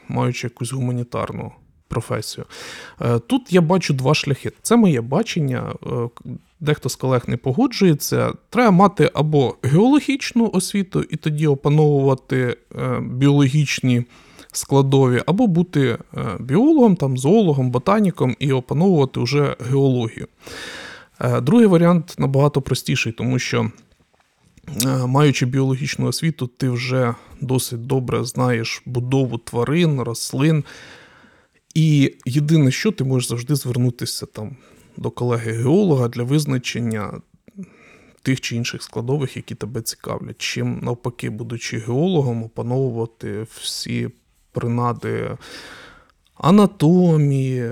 [0.08, 1.52] маючи якусь гуманітарну
[1.92, 2.46] професію.
[3.02, 4.52] Е, Тут я бачу два шляхи.
[4.62, 5.74] Це моє бачення.
[5.86, 6.10] Е,
[6.60, 8.34] Дехто з колег не погоджується.
[8.50, 14.04] Треба мати або геологічну освіту і тоді опановувати е, біологічні
[14.52, 15.98] складові, або бути
[16.40, 20.28] біологом, там, зоологом, ботаніком і опановувати вже геологію.
[21.42, 23.72] Другий варіант набагато простіший, тому що,
[25.06, 30.64] маючи біологічну освіту, ти вже досить добре знаєш будову тварин, рослин.
[31.74, 34.58] І єдине, що ти можеш завжди звернутися там
[34.98, 37.22] до колеги-геолога для визначення
[38.22, 40.38] тих чи інших складових, які тебе цікавлять.
[40.38, 44.10] Чим навпаки, будучи геологом, опановувати всі
[44.52, 45.38] принади
[46.36, 47.72] анатомії,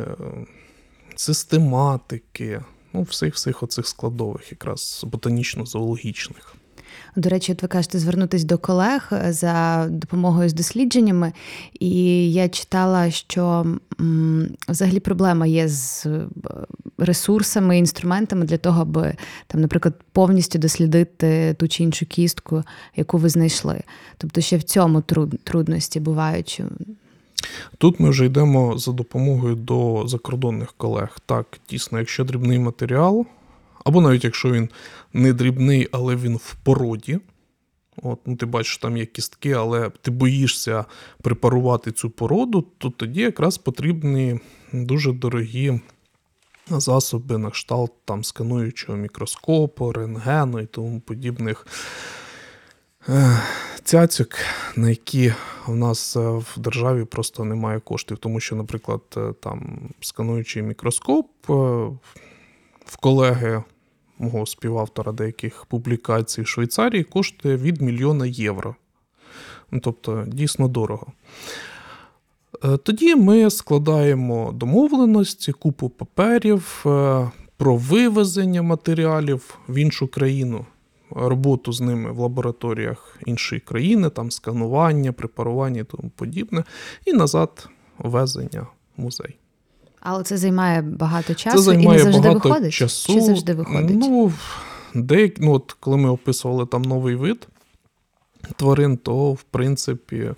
[1.16, 6.59] систематики, ну, всіх всіх оцих складових, якраз ботанічно-зоологічних.
[7.16, 11.34] До речі, от ви кажете звернутися до колег за допомогою з дослідженнями.
[11.80, 13.66] І я читала, що
[14.70, 16.22] взагалі проблема є з е,
[16.98, 19.14] ресурсами, інструментами для того, аби
[19.48, 22.64] там, наприклад, повністю дослідити ту чи іншу кістку,
[22.96, 23.82] яку ви знайшли.
[24.18, 26.62] Тобто, ще в цьому труд- трудності бувають.
[27.78, 31.18] Тут ми вже йдемо за допомогою до закордонних колег.
[31.26, 33.26] Так, дійсно, якщо дрібний матеріал,
[33.90, 34.70] або навіть якщо він
[35.14, 37.20] не дрібний, але він в породі.
[38.04, 40.86] От, ну, ти бачиш, там є кістки, але ти боїшся
[41.22, 44.40] препарувати цю породу, то тоді якраз потрібні
[44.74, 45.80] дуже дорогі
[46.70, 51.68] засоби на кшталт там, скануючого мікроскопу, рентгену і тому подібних
[53.10, 53.40] е,
[53.84, 54.30] цяцьок,
[54.76, 55.34] на які
[55.68, 58.18] в нас е, в державі просто немає коштів.
[58.18, 61.28] Тому що, наприклад, е, там скануючий мікроскоп
[62.86, 63.64] в колеги
[64.20, 68.76] мого співавтора деяких публікацій в Швейцарії коштує від мільйона євро.
[69.72, 71.08] Ну, тобто, дійсно дорого.
[72.64, 80.66] Е, Тоді ми складаємо домовленості, купу паперів е, про вивезення матеріалів в іншу країну,
[81.12, 86.64] роботу з ними в лабораторіях іншої країни, там сканування, препарування і тому подібне,
[87.06, 89.39] і назад ввезення в музей.
[90.02, 92.74] Але це займає багато часу Це займає і не завжди багато виходить.
[92.74, 93.14] часу.
[93.14, 93.98] Чи завжди виходить?
[94.00, 94.34] Ну,
[94.94, 97.48] деяк, ну, от коли ми описували там новий вид
[98.56, 100.32] тварин, то в принципі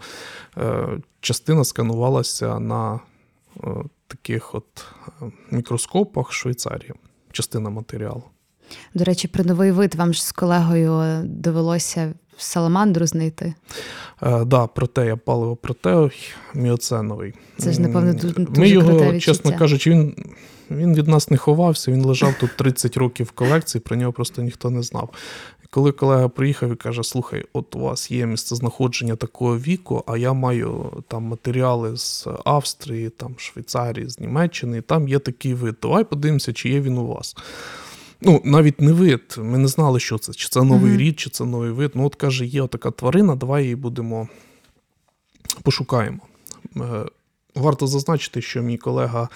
[0.57, 0.87] е,
[1.19, 2.99] частина сканувалася на
[3.63, 3.67] е,
[4.07, 4.85] таких от
[5.21, 6.93] е, мікроскопах Швейцарії,
[7.31, 8.23] частина матеріалу.
[8.93, 12.13] До речі, про новий вид вам ж з колегою довелося
[12.43, 13.53] саламандру знайти.
[14.23, 16.11] Е, да, протея, паливо протеой,
[16.55, 17.33] міоценовий.
[17.57, 20.15] Це ж, напевно, дуже- Ми дуже його, круте чесно кажучи, він,
[20.71, 24.41] він від нас не ховався, він лежав тут 30 років в колекції, про нього просто
[24.41, 25.09] ніхто не знав.
[25.73, 30.33] Коли колега приїхав і каже: слухай, от у вас є місцезнаходження такого віку, а я
[30.33, 35.75] маю там матеріали з Австрії, там Швейцарії, з Німеччини, і там є такий вид.
[35.81, 37.35] Давай подивимося, чи є він у вас.
[38.21, 39.35] Ну, навіть не вид.
[39.37, 40.99] Ми не знали, що це, чи це новий Мгм.
[40.99, 41.91] рід, чи це новий вид.
[41.95, 44.27] Ну, от каже, є така тварина, давай її будемо
[45.63, 46.19] пошукаємо.
[46.77, 47.05] Е,
[47.55, 49.29] Варто зазначити, що мій колега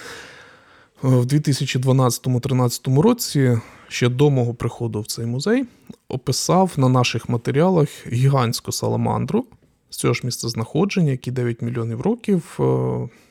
[1.01, 5.65] в 2012-2013 році, ще до мого приходу в цей музей,
[6.07, 9.45] описав на наших матеріалах гігантську саламандру
[9.89, 12.63] з цього ж місцезнаходження, які 9 мільйонів років, е,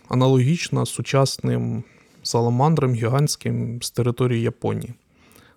[0.08, 1.84] аналогічна сучасним
[2.22, 4.94] саламандрам гігантським з території Японії.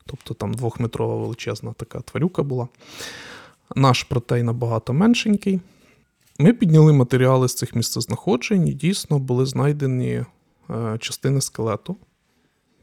[0.08, 2.68] Тобто там двохметрова величезна така тварюка була.
[3.76, 5.60] Наш протей набагато меншенький.
[6.40, 10.24] Ми підняли матеріали з цих місцезнаходжень і дійсно були знайдені
[10.70, 11.96] е, частини скелету.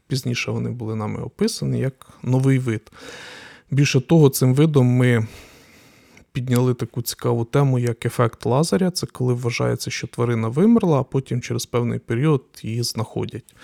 [0.07, 2.91] Пізніше вони були нами описані як новий вид.
[3.71, 5.27] Більше того, цим видом ми
[6.31, 8.91] підняли таку цікаву тему, як ефект лазаря.
[8.91, 13.55] Це коли вважається, що тварина вимерла, а потім через певний період її знаходять.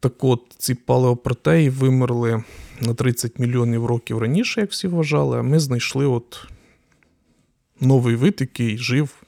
[0.00, 2.44] Так от, ці палеопротеї вимерли
[2.80, 6.46] на 30 мільйонів років раніше, як всі вважали, а ми знайшли от
[7.80, 9.22] новий вид, який жив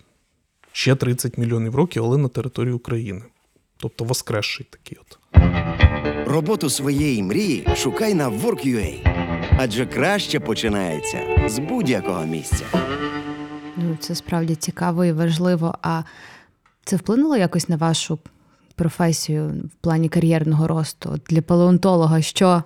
[0.72, 3.22] ще 30 мільйонів років, але на території України.
[3.76, 5.18] Тобто воскресший такий от.
[6.26, 9.20] Роботу своєї мрії шукай на Work.ua.
[9.58, 12.64] Адже краще починається з будь-якого місця.
[13.76, 15.74] Ну, це справді цікаво і важливо.
[15.82, 16.02] А
[16.84, 18.18] це вплинуло якось на вашу
[18.74, 21.10] професію в плані кар'єрного росту?
[21.14, 22.62] От Для палеонтолога, що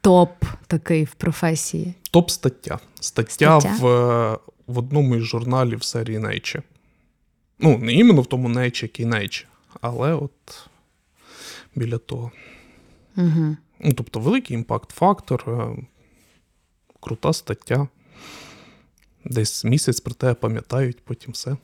[0.00, 1.94] топ такий в професії?
[2.10, 2.78] Топ стаття.
[3.00, 3.76] Стаття, Стаття?
[3.80, 6.62] В, в одному із журналів серії Nature.
[7.58, 9.44] Ну, не іменно в тому Nature, який Nature,
[9.80, 10.68] але от
[11.74, 12.30] біля того.
[13.16, 13.56] Угу.
[13.80, 15.86] Ну, тобто, великий імпакт-фактор, е,
[17.00, 17.88] крута стаття.
[19.24, 21.56] Десь місяць про тебе пам'ятають, потім все.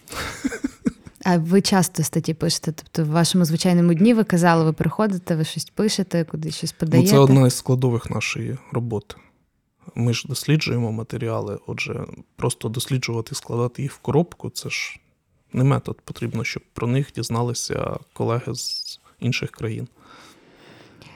[1.28, 2.72] А ви часто статті пишете?
[2.72, 7.10] Тобто, в вашому звичайному дні ви казали, ви приходите, ви щось пишете, куди щось подаєте?
[7.10, 9.14] Ну, це одна із складових нашої роботи.
[9.94, 12.04] Ми ж досліджуємо матеріали, отже,
[12.36, 15.00] просто досліджувати і складати їх в коробку це ж
[15.52, 16.00] не метод.
[16.04, 19.88] Потрібно, щоб про них дізналися колеги з інших країн.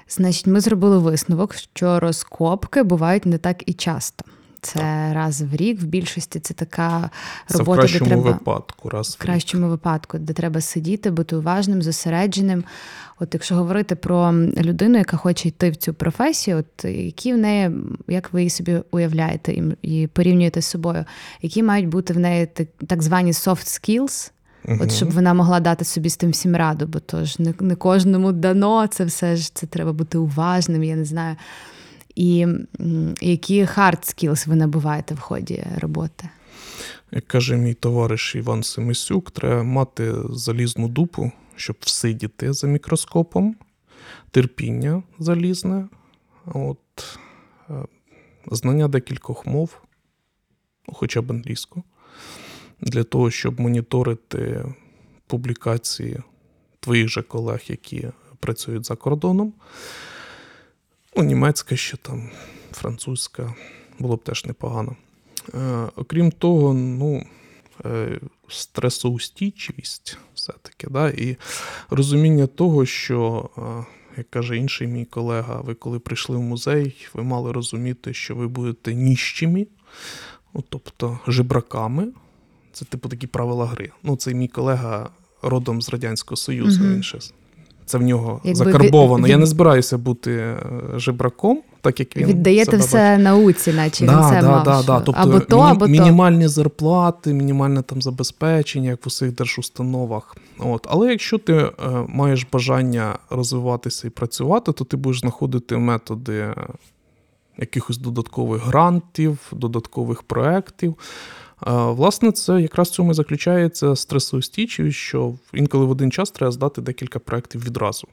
[0.09, 4.25] Значить, ми зробили висновок, що розкопки бувають не так і часто.
[4.61, 7.11] Це раз в рік, в більшості це така
[7.47, 8.89] Це в робота, де треба випадку.
[8.89, 9.71] Раз в в рік.
[9.71, 12.65] випадку, де треба сидіти, бути уважним, зосередженим.
[13.21, 17.71] От якщо говорити про людину, яка хоче йти в цю професію, от які в неї,
[18.09, 21.05] як ви її собі уявляєте і, порівнюєте з собою,
[21.43, 22.49] які мають бути в неї
[22.87, 24.31] так, звані soft skills,
[24.65, 24.81] Мгм.
[24.83, 27.75] От щоб вона могла дати собі з тим всім раду, бо то ж не, не
[27.75, 31.37] кожному дано, це все ж це треба бути уважним, я не знаю.
[32.21, 32.47] І
[33.21, 36.29] які hard skills ви набуваєте в ході роботи?
[37.11, 43.57] Як каже мій товариш Іван Семисюк, треба мати залізну дупу, щоб всидіти за мікроскопом,
[44.31, 45.89] терпіння залізне,
[46.47, 46.79] от,
[47.71, 47.75] е,
[48.51, 49.83] знання декількох мов,
[50.93, 51.83] хоча б англійську,
[52.81, 54.65] для того, щоб моніторити
[55.27, 56.19] публікації
[56.81, 58.09] твоїх же колег, які
[58.41, 59.53] працюють за кордоном.
[61.21, 62.31] Ну, німецька ще там,
[62.73, 63.55] французька,
[63.99, 64.97] було б теж непогано.
[65.55, 67.27] Е, окрім того, ну,
[67.85, 71.37] е, стресоустійчивість все-таки, да, і
[71.91, 73.85] розуміння того, що, е,
[74.17, 78.49] як каже інший мій колега, ви коли прийшли в музей, ви мали розуміти, що ви
[78.49, 79.67] будете ніщими,
[80.55, 82.09] ну, тобто жебраками.
[82.73, 83.91] Це типу такі правила гри.
[84.03, 85.11] Ну, це мій колега
[85.43, 86.81] родом з Радянського Союзу.
[86.81, 86.95] Мгм.
[86.95, 87.19] Він ще
[87.91, 89.25] це в нього Якби закарбовано.
[89.25, 90.57] від- Я не збираюся бути е,
[90.97, 94.65] жебраком, так як він Віддаєте все науці, наче Да, він це да, мав.
[94.65, 95.01] да, що да.
[95.01, 100.37] Тобто або то, міні- або мінімальні зарплати, мінімальне там забезпечення, як в усіх держустановах.
[100.59, 100.87] От.
[100.91, 101.71] Але якщо ти е,
[102.09, 106.47] маєш бажання розвиватися і працювати, то ти будеш знаходити методи
[107.59, 110.95] якихось додаткових грантів, додаткових проєктів.
[111.67, 116.81] Власне, це якраз в цьому і заключається стресоустійчивість, що інколи в один час треба здати
[116.81, 118.09] декілька проєктів відразу.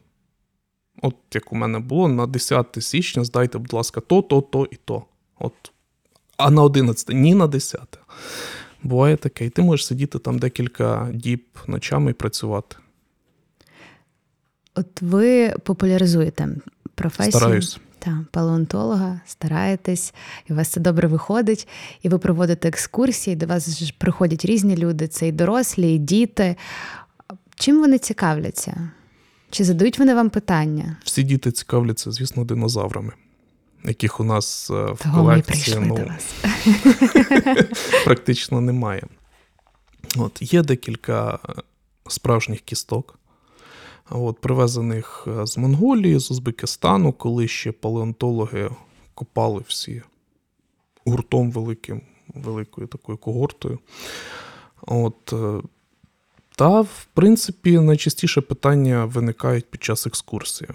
[1.01, 4.75] От як у мене було на 10 січня, здайте, будь ласка, то, то, то і
[4.85, 5.03] то.
[5.39, 5.53] От.
[6.37, 7.99] А на 11, ні на 10.
[8.83, 9.45] Буває таке.
[9.45, 12.75] І ти можеш сидіти там декілька діб ночами і працювати.
[14.75, 16.49] От ви популяризуєте
[16.95, 17.31] професію.
[17.31, 17.79] Стараюсь.
[18.07, 20.13] Та, палеонтолога, стараєтесь,
[20.49, 21.67] і у вас це добре виходить,
[22.01, 26.55] і ви проводите екскурсії, до вас ж приходять різні люди, це і дорослі, і діти.
[27.55, 28.91] Чим вони цікавляться?
[29.49, 30.97] Чи задають вони вам питання?
[31.03, 33.13] Всі діти цікавляться, звісно, динозаврами,
[33.83, 36.33] яких у нас е, в Того колекції ну, до вас.
[38.05, 39.03] практично немає.
[40.17, 41.53] От, є декілька е,
[42.07, 43.19] справжніх кісток,
[44.09, 48.69] от, привезених е, з Монголії, з Узбекистану, коли ще палеонтологи
[49.13, 50.01] копали всі
[51.05, 53.79] гуртом великим, великою такою когортою.
[54.81, 55.61] От, е,
[56.55, 60.69] Та, в принципі, найчастіше питання виникають під час екскурсії.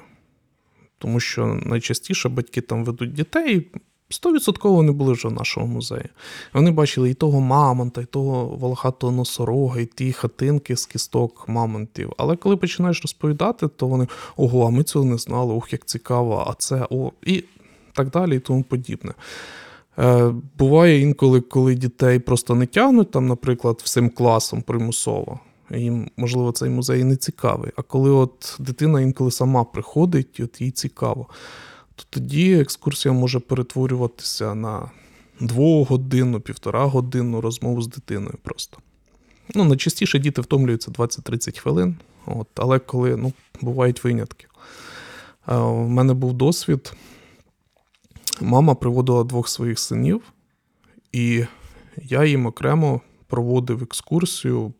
[0.99, 3.70] Тому що найчастіше батьки там ведуть дітей,
[4.13, 6.09] 100% вони були вже в нашому музеї.
[6.55, 12.13] Вони бачили і того мамонта, і того волохатого носорога, і ті хатинки з кісток мамонтів.
[12.17, 14.07] Але коли починаєш розповідати, то вони
[14.37, 17.45] ого, а ми цього не знали, ох, як цікаво, а це о, і
[17.93, 19.13] так далі, і тому подібне.
[19.99, 25.41] Е, Буває інколи, коли дітей просто не тягнуть, там, наприклад, всім класом примусово.
[25.71, 27.73] Їм, можливо, цей музей не цікавий.
[27.77, 31.27] А коли от дитина інколи сама приходить, от їй цікаво,
[31.97, 34.90] то тоді екскурсія може перетворюватися на
[35.40, 38.78] двогодинну, півтора годинну розмову з дитиною просто.
[39.55, 44.47] Ну, найчастіше діти втомлюються 20-30 хвилин, от, але коли ну, бувають винятки.
[45.47, 46.93] У мене був досвід.
[48.40, 50.22] Мама приводила двох своїх синів,
[51.12, 51.45] і
[51.97, 54.72] я їм окремо проводив екскурсію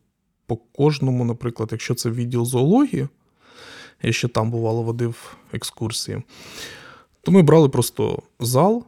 [0.47, 3.09] по кожному, наприклад, якщо це відділ зоології,
[4.03, 6.23] я ще там бувало водив екскурсії,
[7.23, 8.85] то ми брали просто зал,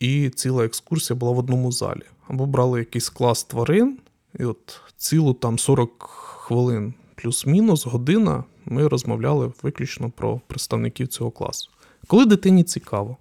[0.00, 2.02] і ціла екскурсія була в одному залі.
[2.28, 3.98] Або брали якийсь клас тварин,
[4.38, 11.70] і от цілу там 40 хвилин плюс-мінус година ми розмовляли виключно про представників цього класу.
[12.06, 13.16] Коли дитині цікаво.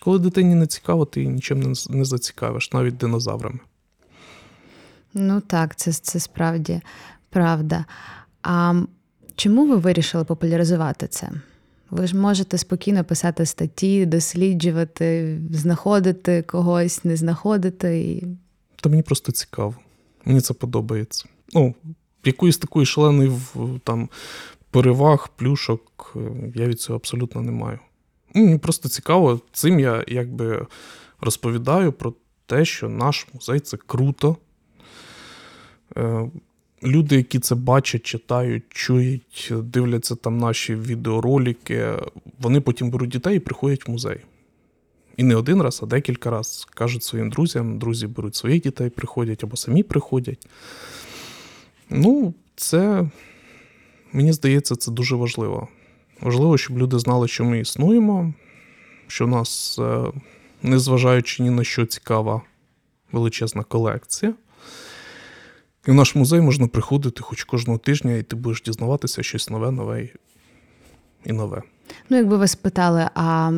[0.00, 3.58] Коли дитині не цікаво, ти нічим не зацікавиш, навіть динозаврами.
[5.14, 6.80] Ну так, це, це справді
[7.30, 7.84] правда.
[8.42, 8.82] А
[9.36, 11.30] чому ви вирішили популяризувати це?
[11.94, 18.00] Ви ж можете спокійно писати статті, досліджувати, знаходити когось, не знаходити.
[18.00, 18.26] І...
[18.76, 19.74] Та мені просто цікаво.
[20.24, 21.28] Мені це подобається.
[21.52, 21.74] Ну,
[22.24, 23.32] якоїсь такої шаленої
[23.84, 24.08] там,
[24.70, 27.78] переваг, плюшок е, я від цього абсолютно не маю.
[28.34, 30.66] Мені просто цікаво, цим я якби
[31.20, 32.14] розповідаю про
[32.46, 34.36] те, що наш музей це круто.
[36.82, 41.88] Люди, які це бачать, читають, чують, дивляться там наші відеоролики,
[42.38, 44.20] вони потім беруть дітей і приходять в музей.
[45.16, 49.44] І не один раз, а декілька разів кажуть своїм друзям, друзі беруть своїх дітей, приходять
[49.44, 50.46] або самі приходять.
[51.90, 53.08] Ну, це,
[54.12, 55.68] мені здається, це дуже важливо.
[56.20, 58.34] Важливо, щоб люди знали, що ми існуємо,
[59.06, 60.04] що в нас, е,
[60.62, 62.42] незважаючи ні на що цікава
[63.12, 64.34] величезна колекція.
[65.86, 69.70] І в наш музей можна приходити хоч кожного тижня, і ти будеш дізнаватися щось нове,
[69.70, 70.08] нове
[71.24, 71.62] і нове.
[72.10, 73.52] Ну, якби ви спитали, а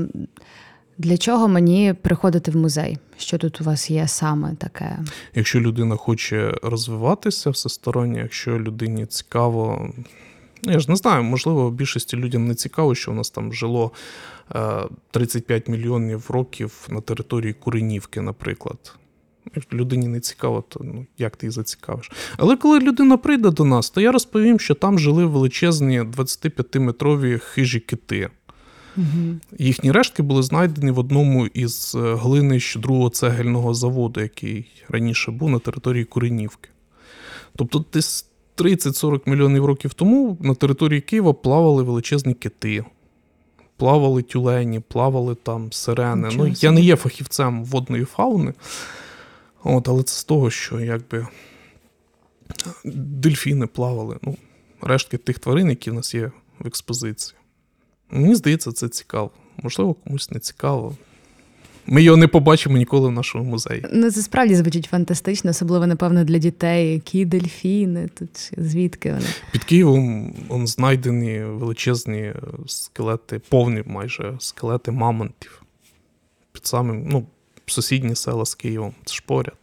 [0.98, 2.98] для чого мені приходити в музей?
[3.18, 4.98] Що тут у вас є саме таке?
[5.34, 9.90] Якщо людина хоче розвиватися всесторонньо, якщо людині цікаво.
[10.62, 13.90] Ну, я ж не знаю, можливо, більшості людям не цікаво, що у нас там жило
[15.10, 18.94] 35 мільйонів років на території Куренівки, наприклад.
[19.72, 22.10] Людині не цікаво, то ну, як ти її зацікавиш.
[22.36, 27.80] Але коли людина прийде до нас, то я розповім, що там жили величезні 25-метрові хижі
[27.80, 28.30] кити.
[28.96, 29.36] Угу.
[29.58, 35.50] Їхні рештки були знайдені в одному із е, глинищ другого цегельного заводу, який раніше був
[35.50, 36.68] на території Куренівки.
[37.56, 38.26] Тобто, десь
[38.56, 42.84] 30-40 мільйонів років тому на території Києва плавали величезні кити.
[43.76, 46.28] Плавали тюлені, плавали там сирени.
[46.36, 48.52] ну, Я не є фахівцем водної фауни.
[49.68, 51.26] От, Але це з того, що якби
[52.84, 54.16] дельфіни плавали.
[54.22, 54.36] Ну,
[54.80, 57.38] Рештки тих тварин, які в нас є в експозиції.
[58.10, 59.30] Мені здається, це цікаво.
[59.56, 60.96] Можливо, комусь не цікаво.
[61.86, 63.84] Ми його не побачимо ніколи в нашому музеї.
[63.92, 66.92] Ну, це справді звучить фантастично, особливо, напевно, для дітей.
[66.92, 69.26] Які дельфіни, тут звідки вони?
[69.52, 72.32] Під Києвом он, знайдені величезні
[72.66, 75.62] скелети, повні майже скелети мамонтів.
[76.52, 77.26] Під самим, ну,
[77.66, 78.94] сусідні села з Києвом.
[79.04, 79.56] Це ж поряд.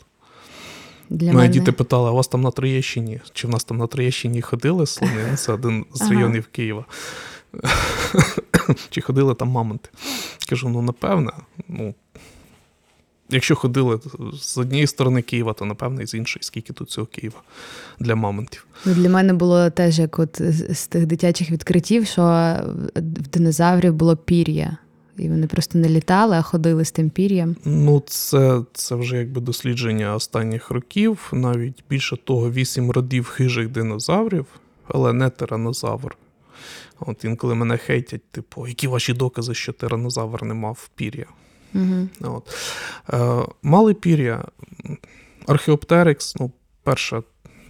[1.09, 1.49] Для Мої мене...
[1.49, 3.21] діти питали, а у вас там на Троєщині?
[3.33, 5.27] Чи в нас там на Троєщині ходили слони?
[5.31, 6.85] Ну, це один з районів Києва.
[8.89, 9.89] Чи ходили там мамонти?
[10.49, 11.31] Кажу, ну напевне,
[11.67, 11.95] ну.
[13.29, 13.99] Якщо ходили
[14.33, 17.41] з однієї сторони Києва, то напевно і з іншої, скільки тут цього Києва
[17.99, 18.65] для мамонтів.
[18.85, 22.21] Ну, Для мене було теж як от з тих дитячих відкриттів, що
[22.95, 24.77] в динозаврів було пір'я.
[25.17, 27.55] І вони просто не літали, а ходили з тим пір'ям.
[27.65, 31.29] Ну, це це вже якби дослідження останніх років.
[31.31, 34.45] Навіть більше того, вісім родів хижих динозаврів,
[34.87, 36.17] але не тиранозавр.
[36.99, 41.25] От інколи мене хейтять, типу, які ваші докази, що тиранозавр не мав пір'я?
[41.75, 42.07] Угу.
[42.21, 42.55] От.
[43.13, 44.45] Е, Мали пір'я.
[45.47, 46.51] Археоптерикс, ну,
[46.83, 47.23] перша,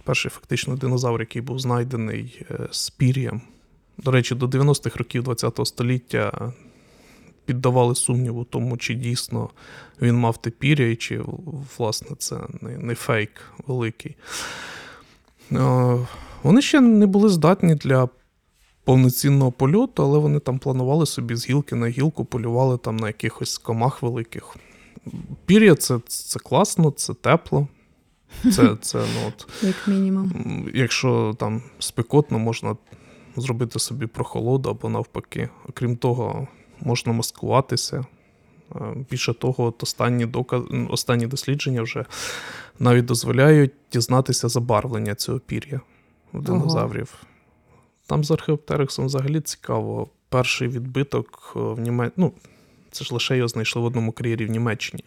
[0.04, 3.40] перший фактично динозавр, який був знайдений е, з пір'ям.
[3.98, 6.52] До речі, до 90-х років ХХ століття
[7.44, 9.50] піддавали сумніву тому, чи дійсно
[10.02, 11.22] він мав те пір'я, і чи,
[11.78, 13.30] власне, це не, не фейк
[13.66, 14.16] великий.
[15.52, 15.98] Е,
[16.42, 18.08] Вони ще не були здатні для
[18.84, 23.58] повноцінного польоту, але вони там планували собі з гілки на гілку, полювали там на якихось
[23.58, 24.56] комах великих.
[25.46, 27.68] Пір'я це, це класно, це тепло.
[28.52, 30.32] Це, це, ну, от, Як мінімум.
[30.74, 32.76] якщо там спекотно, можна
[33.36, 35.48] зробити собі прохолоду або навпаки.
[35.68, 36.48] Окрім того,
[36.80, 38.04] можна маскуватися.
[38.76, 38.78] Е,
[39.10, 40.62] Більше того, от останні, доказ...
[40.90, 42.04] останні дослідження вже
[42.78, 45.80] навіть дозволяють дізнатися забарвлення цього пір'я
[46.32, 46.42] Ого.
[46.42, 47.14] динозаврів.
[48.06, 50.08] Там з археоптерексом взагалі цікаво.
[50.28, 52.14] Перший відбиток е, в Німеччині.
[52.16, 52.32] Ну,
[52.90, 55.04] це ж лише його знайшли в одному кар'єрі в Німеччині.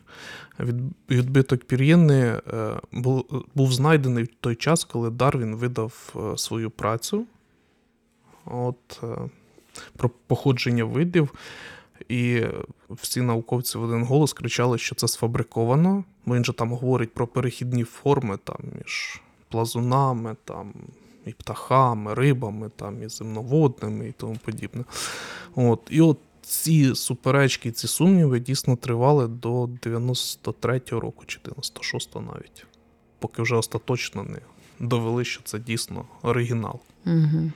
[0.60, 0.76] Від...
[1.10, 2.74] Відбиток пір'їни е,
[3.56, 7.26] був, знайдений в той час, коли Дарвін видав свою працю
[8.46, 9.02] от,
[9.98, 11.34] про походження видів.
[12.10, 12.44] І
[12.90, 16.04] всі науковці в один голос кричали, що це сфабриковано.
[16.28, 20.74] Він же там говорить про перехідні форми там, між плазунами, там,
[21.26, 24.84] і птахами, рибами, там, і земноводними і тому подібне.
[25.56, 32.66] От, і от ці суперечки, ці сумніви дійсно тривали до 93-го року, чи 96-го навіть,
[33.20, 34.40] поки вже остаточно не
[34.80, 36.80] довели, що це дійсно оригінал.
[37.06, 37.52] Угу.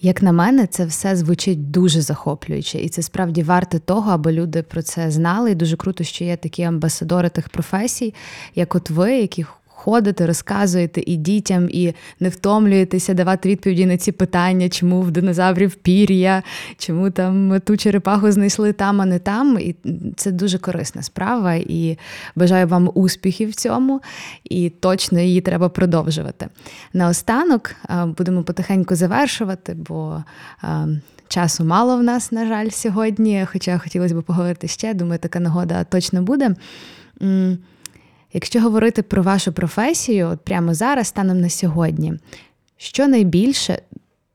[0.00, 4.62] Як на мене, це все звучить дуже захоплююче, і це справді варте того, аби люди
[4.62, 5.50] про це знали.
[5.50, 8.14] І дуже круто, що є такі амбасадори тих професій,
[8.54, 14.12] як от ви, які ходите, розказуєте і дітям, і не втомлюєтеся давати відповіді на ці
[14.12, 16.42] питання, чому в динозаврів пір'я,
[16.78, 19.58] чому там ту черепаху знайшли там, а не там.
[19.58, 19.74] І
[20.16, 21.54] це дуже корисна справа.
[21.54, 21.98] І
[22.36, 24.00] бажаю вам успіхів в цьому,
[24.44, 26.48] і точно її треба продовжувати.
[26.92, 27.74] Наостанок
[28.18, 30.24] будемо потихеньку завершувати, бо
[31.28, 33.46] часу мало в нас, на жаль, сьогодні.
[33.52, 34.94] Хоча хотілося б поговорити ще.
[34.94, 36.54] Думаю, така нагода точно буде.
[38.36, 42.12] Якщо говорити про вашу професію, от прямо зараз, станом на сьогодні,
[42.76, 43.82] що найбільше,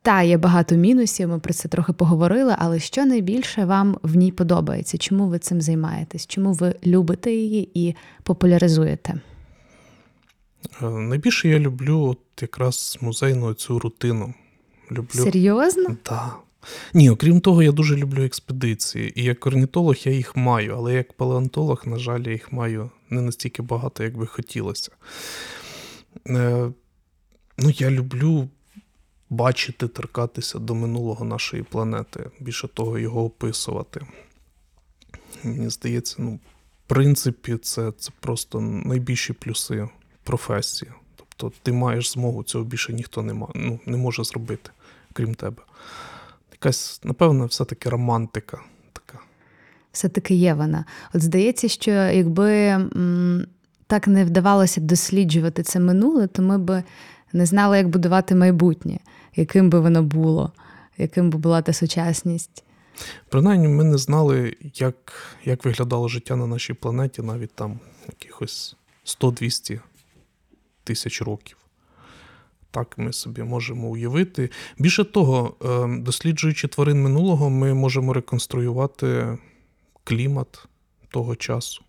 [0.02, 4.32] та є багато мінусів, ми про це трохи поговорили, але що найбільше вам в ній
[4.32, 4.98] подобається?
[4.98, 6.28] Чому ви цим займаєтесь?
[6.28, 9.14] Чому ви любите її і популяризуєте?
[10.82, 14.34] Е, Найбільше я люблю от якраз музейну цю рутину.
[14.92, 15.96] Люблю Серйозно?
[16.04, 16.40] Так.
[16.94, 19.20] Ні, окрім того, я дуже люблю експедиції.
[19.20, 23.22] І як орнітолог я їх маю, але як палеонтолог, на жаль, я їх маю не
[23.22, 24.92] настільки багато, як би хотілося.
[26.28, 26.72] Е,
[27.58, 28.50] ну, я люблю
[29.30, 34.08] бачити, торкатися до минулого нашої планети, більше того, його описувати.
[35.44, 36.40] Мені здається, ну,
[36.86, 39.90] в принципі, це, це просто найбільші плюси
[40.24, 40.92] професії.
[41.16, 44.72] Тобто ти маєш змогу, цього більше ніхто не, ма, ну, не може зробити,
[45.14, 45.64] крім тебе
[46.52, 49.20] якась, напевно, все-таки романтика така.
[49.92, 50.86] Все-таки є вона.
[51.14, 52.78] От здається, що якби
[53.88, 56.84] так не вдавалося досліджувати це минуле, то ми б
[57.34, 59.00] не знали, як будувати майбутнє,
[59.36, 60.52] яким би воно було,
[60.98, 62.64] яким би була та сучасність.
[63.30, 64.96] Принаймні, ми не знали, як,
[65.46, 68.76] як виглядало життя на нашій планеті навіть там якихось
[69.06, 69.80] 100-200
[70.84, 71.58] тисяч років.
[72.72, 74.50] Так ми собі можемо уявити.
[74.78, 79.38] Більше того, е, досліджуючи тварин минулого, ми можемо реконструювати
[80.04, 80.66] клімат
[81.10, 81.84] того часу.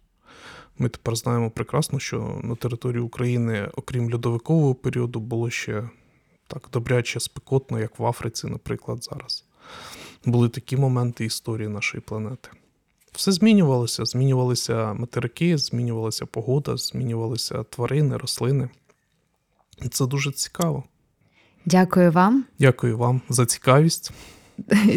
[0.79, 5.89] Ми тепер знаємо прекрасно, що на території України, окрім льодовикового періоду, було ще
[6.47, 9.45] так добряче спекотно, як в Африці, наприклад, зараз.
[10.25, 12.51] Були такі моменти історії нашої планети.
[13.13, 14.05] Все змінювалося.
[14.05, 18.69] Змінювалися материки, змінювалася погода, змінювалися тварини, рослини.
[19.91, 20.85] Це дуже цікаво.
[21.65, 22.45] Дякую вам.
[22.59, 24.13] Дякую вам за цікавість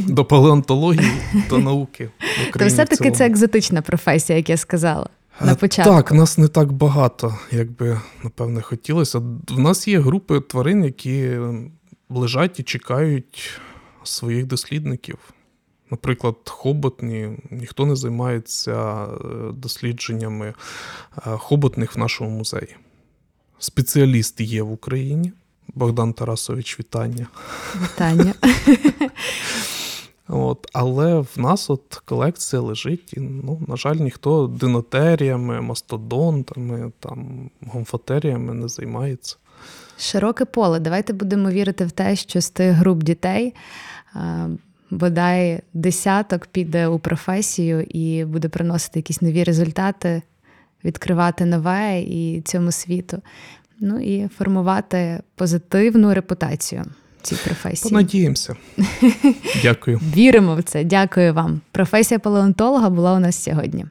[0.08, 1.12] до палеонтології,
[1.49, 2.10] до науки.
[2.53, 5.10] То все-таки це екзотична професія, як я сказала
[5.41, 5.91] на Е, початку.
[5.91, 9.20] Так, нас не так багато, як би, напевне, хотілося.
[9.49, 11.38] В нас є групи тварин, які
[12.10, 13.60] лежать і чекають
[14.03, 15.18] своїх дослідників.
[15.91, 19.08] Наприклад, хоботні, ніхто не займається е,
[19.53, 20.53] дослідженнями е,
[21.38, 22.76] хоботних в нашому музеї.
[23.60, 25.32] Спеціаліст є в Україні.
[25.74, 27.28] Богдан Тарасович, вітання.
[27.84, 28.34] Вітання.
[30.28, 37.49] От, але в нас от колекція лежить, і, ну, на жаль, ніхто динотеріями, мастодонтами, там,
[37.68, 39.38] гомфотеріями не займається.
[39.97, 40.80] Широке поле.
[40.80, 43.53] Давайте будемо вірити в те, що з тих груп дітей
[44.16, 44.49] е,
[44.91, 50.22] бодай десяток піде у професію і буде приносити якісь нові результати,
[50.84, 53.22] відкривати нове і цьому світу.
[53.80, 56.86] Ну і формувати позитивну репутацію
[57.22, 57.92] цій професії.
[57.92, 58.56] Понадіємося.
[59.64, 60.02] Дякую.
[60.16, 60.84] Віримо в це.
[60.84, 61.62] Дякую вам.
[61.72, 63.86] Професія палеонтолога була у нас сьогодні.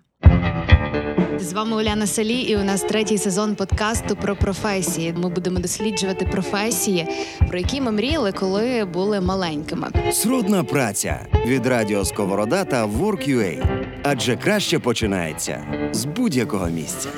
[1.40, 5.14] З вами Уляна Салі, і у нас третій сезон подкасту про професії.
[5.22, 7.06] Ми будемо досліджувати професії,
[7.48, 9.88] про які ми мріяли, коли були маленькими.
[10.12, 13.64] Сродна праця від Радіо Сковорода та Work.ua.
[14.02, 17.08] Адже краще починається з будь-якого місця.